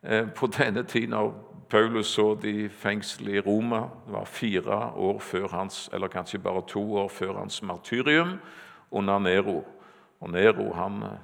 på 0.08 0.48
denne 0.48 0.86
tiden 0.88 1.13
av 1.17 1.34
Paulus 1.70 2.08
så 2.08 2.36
de 2.36 2.70
fengsel 2.70 3.30
i 3.30 3.41
Roma. 3.41 3.89
Det 4.06 4.13
var 4.13 4.26
fire 4.26 4.76
år 4.96 5.20
før 5.20 5.48
hans, 5.52 5.89
eller 5.93 6.08
kanskje 6.08 6.39
bare 6.39 6.63
to 6.67 6.84
år 7.02 7.10
før 7.12 7.34
hans 7.41 7.60
martyrium 7.62 8.38
under 8.91 9.20
Nero. 9.20 9.63
Og 10.20 10.32
Nero 10.32 10.72
han 10.74 11.02
eh, 11.04 11.17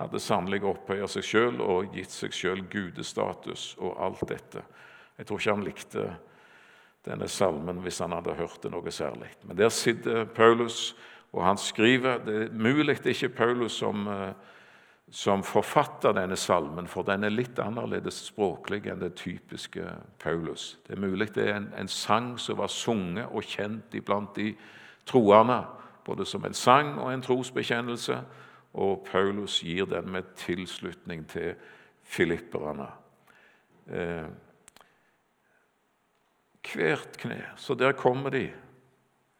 hadde 0.00 0.20
sannelig 0.22 0.62
opphøyet 0.64 1.12
seg 1.12 1.26
sjøl 1.28 1.60
og 1.62 1.92
gitt 1.94 2.14
seg 2.14 2.32
sjøl 2.34 2.64
gudestatus 2.70 3.74
og 3.78 3.98
alt 4.02 4.24
dette. 4.28 4.64
Jeg 5.18 5.28
tror 5.28 5.42
ikke 5.42 5.54
han 5.54 5.66
likte 5.66 6.06
denne 7.04 7.28
salmen 7.28 7.82
hvis 7.84 8.00
han 8.02 8.16
hadde 8.16 8.38
hørt 8.38 8.62
det 8.64 8.72
noe 8.72 8.94
særlig. 8.94 9.28
Men 9.44 9.60
der 9.60 9.70
sitter 9.70 10.24
Paulus, 10.24 10.94
og 11.34 11.44
han 11.44 11.58
skriver 11.58 12.24
Det 12.24 12.34
er 12.46 12.52
mulig 12.52 12.96
det 13.02 13.12
er 13.12 13.18
ikke 13.18 13.36
Paulus 13.36 13.78
som 13.84 14.08
eh, 14.08 14.32
som 15.10 15.42
forfatter 15.42 16.14
denne 16.16 16.36
salmen, 16.36 16.88
for 16.88 17.06
den 17.06 17.24
er 17.24 17.32
litt 17.32 17.58
annerledes 17.62 18.22
språklig 18.30 18.86
enn 18.88 19.02
det 19.02 19.14
typiske 19.20 19.84
Paulus. 20.18 20.78
Det 20.86 20.96
er 20.96 21.02
mulig 21.04 21.28
det 21.34 21.48
er 21.48 21.58
en, 21.58 21.68
en 21.78 21.90
sang 21.90 22.34
som 22.40 22.58
var 22.58 22.72
sunget 22.72 23.28
og 23.30 23.44
kjent 23.44 23.94
iblant 23.94 24.34
de 24.36 24.54
troende, 25.06 25.60
både 26.04 26.26
som 26.26 26.44
en 26.44 26.56
sang 26.56 26.96
og 26.98 27.12
en 27.12 27.22
trosbekjennelse, 27.24 28.18
og 28.74 29.04
Paulus 29.06 29.60
gir 29.62 29.86
den 29.86 30.10
med 30.10 30.34
tilslutning 30.36 31.28
til 31.30 31.54
filipperne. 32.02 32.88
Eh, 33.86 34.26
hvert 36.64 37.18
kne. 37.20 37.42
Så 37.56 37.74
der 37.74 37.92
kommer 37.92 38.30
de, 38.30 38.50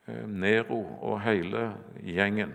eh, 0.07 0.29
Nero 0.29 0.85
og 1.01 1.21
hele 1.21 1.75
gjengen, 2.05 2.55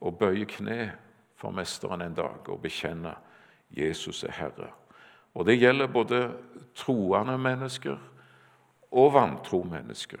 og 0.00 0.18
bøyer 0.18 0.44
kne 0.44 0.92
for 1.38 1.54
Mesteren 1.54 2.02
en 2.02 2.16
dag 2.16 2.48
og 2.50 2.62
bekjenne 2.62 3.14
Jesus 3.70 4.24
er 4.24 4.34
Herre. 4.34 4.72
Og 5.34 5.46
Det 5.46 5.58
gjelder 5.60 5.86
både 5.86 6.32
troende 6.74 7.38
mennesker 7.38 7.96
og 8.90 9.12
vantro 9.14 9.62
mennesker. 9.62 10.20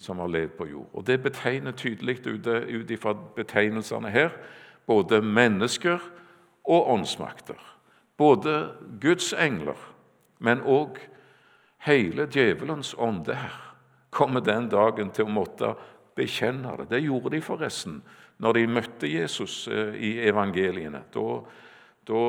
som 0.00 0.18
har 0.18 0.28
levd 0.28 0.50
på 0.50 0.66
jord. 0.66 0.90
Og 0.92 1.06
Det 1.06 1.22
betegner 1.22 1.72
tydelig 1.72 2.26
ut 2.26 2.90
ifra 2.90 3.12
betegnelsene 3.36 4.10
her 4.10 4.30
både 4.86 5.22
mennesker 5.22 5.98
og 6.64 6.90
åndsmakter. 6.90 7.58
Både 8.16 8.70
Guds 9.00 9.32
engler, 9.32 9.76
men 10.38 10.60
òg 10.60 10.98
hele 11.78 12.26
djevelens 12.26 12.94
ånde 12.98 13.34
her 13.34 13.74
kommer 14.10 14.40
den 14.40 14.68
dagen 14.68 15.10
til 15.10 15.24
å 15.24 15.32
måtte 15.32 15.74
bekjenne 16.16 16.76
det. 16.78 16.88
Det 16.90 17.02
gjorde 17.04 17.30
de 17.36 17.42
forresten 17.44 18.00
når 18.38 18.52
de 18.52 18.66
møtte 18.66 19.10
Jesus 19.10 19.68
eh, 19.68 19.94
i 19.94 20.12
evangeliene. 20.28 21.02
Da, 21.14 21.24
da, 22.08 22.20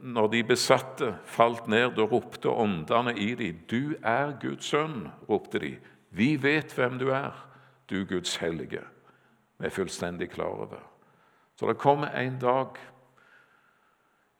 når 0.00 0.30
de 0.32 0.44
besatte 0.48 1.12
falt 1.24 1.68
ned, 1.68 1.92
da 1.98 2.06
ropte 2.08 2.48
åndene 2.48 3.14
i 3.18 3.34
dem. 3.34 3.60
'Du 3.68 3.94
er 4.02 4.34
Guds 4.40 4.72
sønn', 4.72 5.08
ropte 5.28 5.58
de. 5.58 5.76
'Vi 6.10 6.42
vet 6.42 6.74
hvem 6.74 6.98
du 6.98 7.08
er, 7.10 7.46
du 7.90 8.04
Guds 8.04 8.36
hellige'. 8.36 8.84
Vi 9.58 9.66
er 9.66 9.70
fullstendig 9.70 10.30
klar 10.30 10.46
over. 10.46 10.82
Så 11.56 11.68
det 11.68 11.78
kommer 11.78 12.08
en 12.08 12.38
dag 12.40 12.76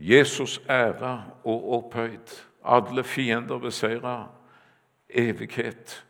Jesus 0.01 0.61
æra 0.69 1.23
og 1.45 1.73
opphøyd, 1.73 2.45
alle 2.65 3.05
fiender 3.05 3.59
beseira, 3.59 4.29
evighet. 5.09 6.07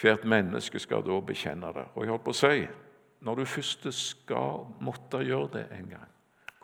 Hvert 0.00 0.24
menneske 0.24 0.78
skal 0.78 1.04
da 1.06 1.20
bekjenne 1.20 1.66
det. 1.66 1.84
Og 1.94 2.02
jeg 2.02 2.10
holdt 2.10 2.24
på 2.24 2.34
å 2.34 2.38
si 2.38 2.66
når 3.24 3.34
du 3.34 3.44
først 3.44 3.86
skal 3.96 4.66
måtte 4.84 5.22
gjøre 5.24 5.48
det 5.52 5.64
en 5.78 5.88
gang, 5.88 6.10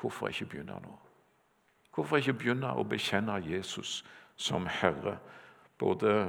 hvorfor 0.01 0.29
ikke 0.29 0.47
begynne 0.47 0.77
nå? 0.83 0.99
Hvorfor 1.95 2.21
ikke 2.21 2.37
begynne 2.37 2.71
å 2.77 2.85
bekjenne 2.85 3.41
Jesus 3.45 4.05
som 4.37 4.67
Herre, 4.67 5.19
både 5.79 6.29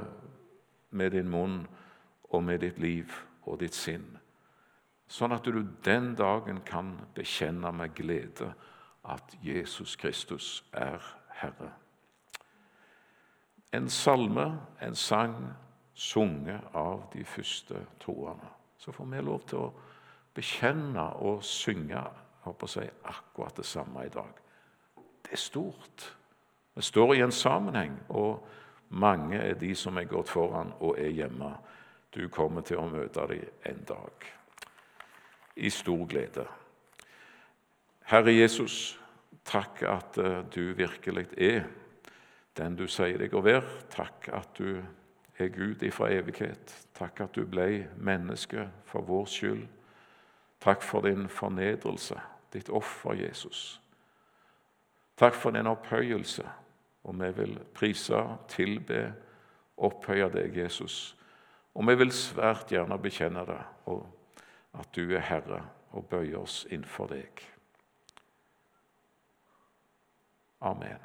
med 0.90 1.14
din 1.14 1.30
munn 1.30 1.62
og 2.32 2.42
med 2.44 2.64
ditt 2.64 2.80
liv 2.82 3.12
og 3.44 3.60
ditt 3.60 3.76
sinn? 3.76 4.08
Sånn 5.12 5.34
at 5.36 5.44
du 5.44 5.62
den 5.84 6.14
dagen 6.16 6.62
kan 6.64 6.94
bekjenne 7.14 7.72
med 7.76 7.92
glede 7.94 8.54
at 9.04 9.36
Jesus 9.44 9.96
Kristus 9.96 10.64
er 10.72 11.04
Herre. 11.42 11.72
En 13.72 13.88
salme, 13.88 14.46
en 14.80 14.96
sang, 14.96 15.36
sunget 15.94 16.64
av 16.74 17.10
de 17.12 17.24
første 17.24 17.86
troende. 18.00 18.48
Så 18.78 18.92
får 18.92 19.08
vi 19.12 19.20
lov 19.20 19.44
til 19.48 19.58
å 19.58 19.72
bekjenne 20.34 21.04
og 21.22 21.44
synge 21.44 21.94
jeg 21.94 22.68
si, 22.68 22.86
akkurat 23.04 23.56
det 23.56 23.66
samme 23.66 24.06
i 24.06 24.08
dag. 24.08 24.32
Det 25.22 25.32
er 25.32 25.36
stort. 25.36 26.16
Vi 26.74 26.82
står 26.82 27.14
i 27.14 27.20
en 27.20 27.32
sammenheng, 27.32 27.98
og 28.08 28.46
mange 28.88 29.38
er 29.38 29.54
de 29.54 29.74
som 29.74 29.96
er 29.96 30.08
gått 30.10 30.28
foran 30.28 30.72
og 30.80 30.98
er 30.98 31.12
hjemme. 31.12 31.52
Du 32.14 32.28
kommer 32.28 32.60
til 32.60 32.80
å 32.80 32.88
møte 32.88 33.26
dem 33.28 33.44
en 33.66 33.84
dag 33.88 34.26
i 35.56 35.70
stor 35.70 36.06
glede. 36.08 36.46
Herre 38.08 38.32
Jesus, 38.32 38.98
takk 39.44 39.82
at 39.88 40.18
eh, 40.18 40.42
du 40.52 40.72
virkelig 40.76 41.26
er 41.36 41.64
den 42.56 42.76
du 42.76 42.86
sier 42.90 43.18
deg 43.20 43.34
å 43.34 43.44
være. 43.44 43.86
Takk 43.92 44.28
at 44.32 44.58
du 44.58 44.82
er 45.38 45.52
Gud 45.52 45.82
ifra 45.82 46.10
evighet. 46.12 46.74
Takk 46.96 47.24
at 47.24 47.36
du 47.36 47.46
ble 47.48 47.86
menneske 47.96 48.68
for 48.88 49.04
vår 49.08 49.28
skyld. 49.30 49.64
Takk 50.62 50.82
for 50.82 51.00
din 51.00 51.28
fornedrelse, 51.28 52.20
ditt 52.52 52.68
offer, 52.70 53.12
Jesus. 53.12 53.80
Takk 55.16 55.34
for 55.34 55.50
din 55.50 55.66
opphøyelse. 55.66 56.48
Og 57.04 57.18
vi 57.18 57.30
vil 57.30 57.58
prise, 57.74 58.22
tilbe, 58.48 59.14
opphøye 59.76 60.28
deg, 60.30 60.56
Jesus. 60.56 61.16
Og 61.74 61.86
vi 61.88 61.94
vil 61.94 62.12
svært 62.12 62.70
gjerne 62.70 62.98
bekjenne 62.98 63.46
det, 63.48 63.60
og 63.86 64.06
at 64.78 64.88
du 64.96 65.10
er 65.10 65.24
Herre, 65.26 65.64
og 65.92 66.06
bøye 66.06 66.38
oss 66.38 66.66
innenfor 66.70 67.10
deg. 67.10 67.42
Amen. 70.60 71.00